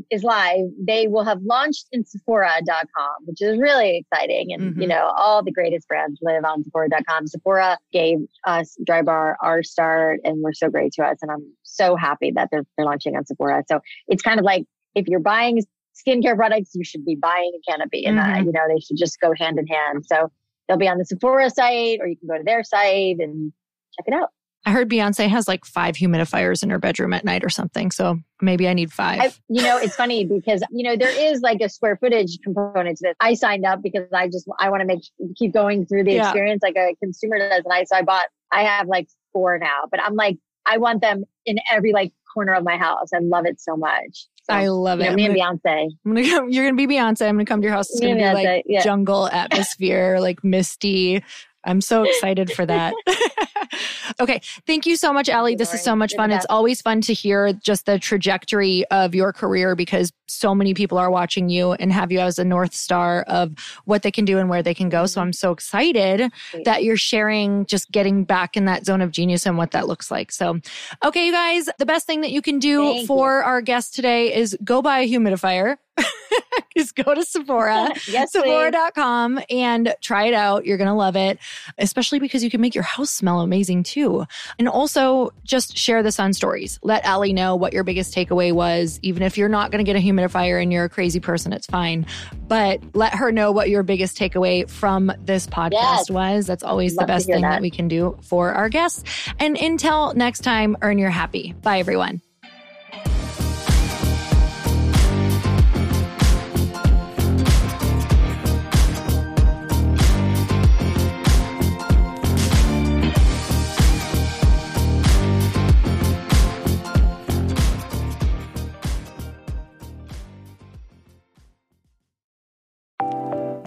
is 0.09 0.23
live, 0.23 0.67
they 0.79 1.09
will 1.09 1.25
have 1.25 1.41
launched 1.41 1.87
in 1.91 2.05
Sephora.com, 2.05 3.25
which 3.25 3.41
is 3.41 3.59
really 3.59 3.97
exciting. 3.97 4.53
And, 4.53 4.71
mm-hmm. 4.71 4.81
you 4.81 4.87
know, 4.87 5.11
all 5.17 5.43
the 5.43 5.51
greatest 5.51 5.89
brands 5.89 6.17
live 6.21 6.45
on 6.45 6.63
Sephora.com. 6.63 7.27
Sephora 7.27 7.77
gave 7.91 8.19
us 8.47 8.77
Drybar 8.87 9.35
our 9.41 9.61
start 9.61 10.21
and 10.23 10.41
we're 10.41 10.53
so 10.53 10.69
great 10.69 10.93
to 10.93 11.03
us. 11.03 11.17
And 11.21 11.31
I'm 11.31 11.45
so 11.63 11.97
happy 11.97 12.31
that 12.31 12.47
they're, 12.49 12.63
they're 12.77 12.85
launching 12.85 13.17
on 13.17 13.25
Sephora. 13.25 13.61
So 13.67 13.81
it's 14.07 14.23
kind 14.23 14.39
of 14.39 14.45
like 14.45 14.63
if 14.95 15.05
you're 15.09 15.19
buying 15.19 15.61
skincare 16.07 16.37
products, 16.37 16.71
you 16.75 16.85
should 16.85 17.03
be 17.03 17.15
buying 17.15 17.51
a 17.57 17.69
canopy. 17.69 18.05
And, 18.05 18.17
mm-hmm. 18.17 18.35
uh, 18.35 18.37
you 18.37 18.53
know, 18.53 18.61
they 18.73 18.79
should 18.79 18.95
just 18.95 19.19
go 19.19 19.33
hand 19.37 19.59
in 19.59 19.67
hand. 19.67 20.05
So 20.05 20.31
they'll 20.69 20.77
be 20.77 20.87
on 20.87 20.97
the 20.97 21.03
Sephora 21.03 21.49
site 21.49 21.99
or 21.99 22.07
you 22.07 22.15
can 22.15 22.29
go 22.29 22.37
to 22.37 22.43
their 22.45 22.63
site 22.63 23.17
and 23.19 23.51
check 23.97 24.05
it 24.07 24.13
out. 24.13 24.29
I 24.65 24.71
heard 24.71 24.89
Beyonce 24.89 25.27
has 25.29 25.47
like 25.47 25.63
five 25.63 25.95
humidifiers 25.95 26.63
in 26.63 26.71
her 26.71 26.79
bedroom 26.79 27.13
at 27.13 27.23
night 27.23 27.43
or 27.43 27.49
something. 27.49 27.91
So 27.91 28.19
maybe 28.41 28.67
I 28.67 28.73
need 28.73 28.91
five. 28.91 29.21
I, 29.21 29.33
you 29.47 29.61
know, 29.61 29.77
it's 29.77 29.95
funny 29.95 30.25
because, 30.25 30.63
you 30.71 30.83
know, 30.83 30.95
there 30.95 31.09
is 31.09 31.41
like 31.41 31.61
a 31.61 31.69
square 31.69 31.97
footage 31.97 32.39
component 32.43 32.97
to 32.97 33.03
this. 33.03 33.15
I 33.19 33.35
signed 33.35 33.65
up 33.65 33.83
because 33.83 34.07
I 34.11 34.27
just, 34.27 34.47
I 34.59 34.71
want 34.71 34.81
to 34.81 34.87
make, 34.87 35.03
keep 35.35 35.53
going 35.53 35.85
through 35.85 36.05
the 36.05 36.13
yeah. 36.13 36.23
experience 36.23 36.61
like 36.63 36.75
a 36.77 36.95
consumer 37.01 37.37
does. 37.37 37.61
And 37.63 37.71
I, 37.71 37.83
so 37.83 37.95
I 37.95 38.01
bought, 38.01 38.25
I 38.51 38.63
have 38.63 38.87
like 38.87 39.07
four 39.33 39.59
now, 39.59 39.83
but 39.91 40.01
I'm 40.01 40.15
like, 40.15 40.37
I 40.65 40.79
want 40.79 41.01
them 41.01 41.25
in 41.45 41.59
every 41.71 41.93
like 41.93 42.11
corner 42.33 42.53
of 42.53 42.63
my 42.63 42.77
house. 42.77 43.09
I 43.13 43.19
love 43.19 43.45
it 43.45 43.61
so 43.61 43.77
much. 43.77 44.27
So, 44.47 44.53
I 44.53 44.67
love 44.67 44.99
it. 44.99 45.09
Know, 45.09 45.15
me 45.15 45.27
gonna, 45.27 45.49
and 45.49 45.61
Beyonce. 45.63 45.87
I'm 46.05 46.15
gonna 46.15 46.29
come, 46.29 46.49
you're 46.49 46.65
gonna 46.65 46.75
be 46.75 46.87
Beyonce. 46.87 47.27
I'm 47.27 47.35
gonna 47.35 47.45
come 47.45 47.61
to 47.61 47.65
your 47.65 47.73
house. 47.73 47.89
It's 47.89 47.99
gonna 47.99 48.15
be 48.15 48.23
like 48.23 48.63
yeah. 48.67 48.83
jungle 48.83 49.27
atmosphere, 49.27 50.19
like 50.19 50.43
misty. 50.43 51.23
I'm 51.65 51.81
so 51.81 52.03
excited 52.03 52.51
for 52.51 52.65
that. 52.65 52.93
okay. 54.19 54.41
Thank 54.65 54.85
you 54.85 54.95
so 54.95 55.13
much, 55.13 55.29
Allie. 55.29 55.55
This 55.55 55.73
is 55.73 55.83
so 55.83 55.95
much 55.95 56.15
fun. 56.15 56.31
It's 56.31 56.45
always 56.49 56.81
fun 56.81 57.01
to 57.01 57.13
hear 57.13 57.53
just 57.53 57.85
the 57.85 57.99
trajectory 57.99 58.85
of 58.91 59.15
your 59.15 59.33
career 59.33 59.75
because 59.75 60.11
so 60.27 60.55
many 60.55 60.73
people 60.73 60.97
are 60.97 61.11
watching 61.11 61.49
you 61.49 61.73
and 61.73 61.91
have 61.91 62.11
you 62.11 62.19
as 62.19 62.39
a 62.39 62.43
North 62.43 62.73
Star 62.73 63.23
of 63.23 63.53
what 63.85 64.03
they 64.03 64.11
can 64.11 64.25
do 64.25 64.37
and 64.37 64.49
where 64.49 64.63
they 64.63 64.73
can 64.73 64.89
go. 64.89 65.05
So 65.05 65.21
I'm 65.21 65.33
so 65.33 65.51
excited 65.51 66.31
that 66.63 66.83
you're 66.83 66.97
sharing 66.97 67.65
just 67.65 67.91
getting 67.91 68.23
back 68.23 68.57
in 68.57 68.65
that 68.65 68.85
zone 68.85 69.01
of 69.01 69.11
genius 69.11 69.45
and 69.45 69.57
what 69.57 69.71
that 69.71 69.87
looks 69.87 70.09
like. 70.09 70.31
So, 70.31 70.59
okay, 71.03 71.25
you 71.25 71.31
guys, 71.31 71.69
the 71.77 71.85
best 71.85 72.05
thing 72.05 72.21
that 72.21 72.31
you 72.31 72.41
can 72.41 72.59
do 72.59 72.83
Thank 72.83 73.07
for 73.07 73.37
you. 73.37 73.45
our 73.45 73.61
guest 73.61 73.93
today 73.93 74.33
is 74.33 74.57
go 74.63 74.81
buy 74.81 74.99
a 74.99 75.09
humidifier. 75.09 75.77
is 76.75 76.91
go 76.91 77.13
to 77.13 77.23
Sephora, 77.23 77.89
yes, 78.07 78.33
Sephora.com 78.33 79.39
and 79.49 79.95
try 80.01 80.25
it 80.25 80.33
out. 80.33 80.65
You're 80.65 80.77
going 80.77 80.89
to 80.89 80.93
love 80.93 81.15
it, 81.15 81.39
especially 81.77 82.19
because 82.19 82.43
you 82.43 82.49
can 82.49 82.61
make 82.61 82.75
your 82.75 82.83
house 82.83 83.09
smell 83.09 83.39
amazing 83.39 83.83
too. 83.83 84.25
And 84.59 84.67
also 84.67 85.31
just 85.43 85.77
share 85.77 86.03
this 86.03 86.19
on 86.19 86.33
stories. 86.33 86.79
Let 86.83 87.05
Allie 87.05 87.33
know 87.33 87.55
what 87.55 87.73
your 87.73 87.83
biggest 87.83 88.13
takeaway 88.13 88.51
was. 88.51 88.99
Even 89.01 89.23
if 89.23 89.37
you're 89.37 89.49
not 89.49 89.71
going 89.71 89.83
to 89.83 89.91
get 89.91 89.95
a 89.95 90.03
humidifier 90.05 90.61
and 90.61 90.71
you're 90.71 90.85
a 90.85 90.89
crazy 90.89 91.19
person, 91.19 91.53
it's 91.53 91.67
fine. 91.67 92.05
But 92.47 92.81
let 92.93 93.15
her 93.15 93.31
know 93.31 93.51
what 93.51 93.69
your 93.69 93.83
biggest 93.83 94.17
takeaway 94.17 94.69
from 94.69 95.11
this 95.23 95.47
podcast 95.47 95.71
yes. 95.71 96.09
was. 96.09 96.45
That's 96.45 96.63
always 96.63 96.95
the 96.95 97.05
best 97.05 97.27
thing 97.27 97.41
that. 97.41 97.51
that 97.51 97.61
we 97.61 97.69
can 97.69 97.87
do 97.87 98.17
for 98.21 98.51
our 98.51 98.69
guests. 98.69 99.03
And 99.39 99.57
until 99.57 100.13
next 100.13 100.41
time, 100.41 100.77
earn 100.81 100.97
your 100.97 101.09
happy. 101.09 101.53
Bye, 101.61 101.79
everyone. 101.79 102.21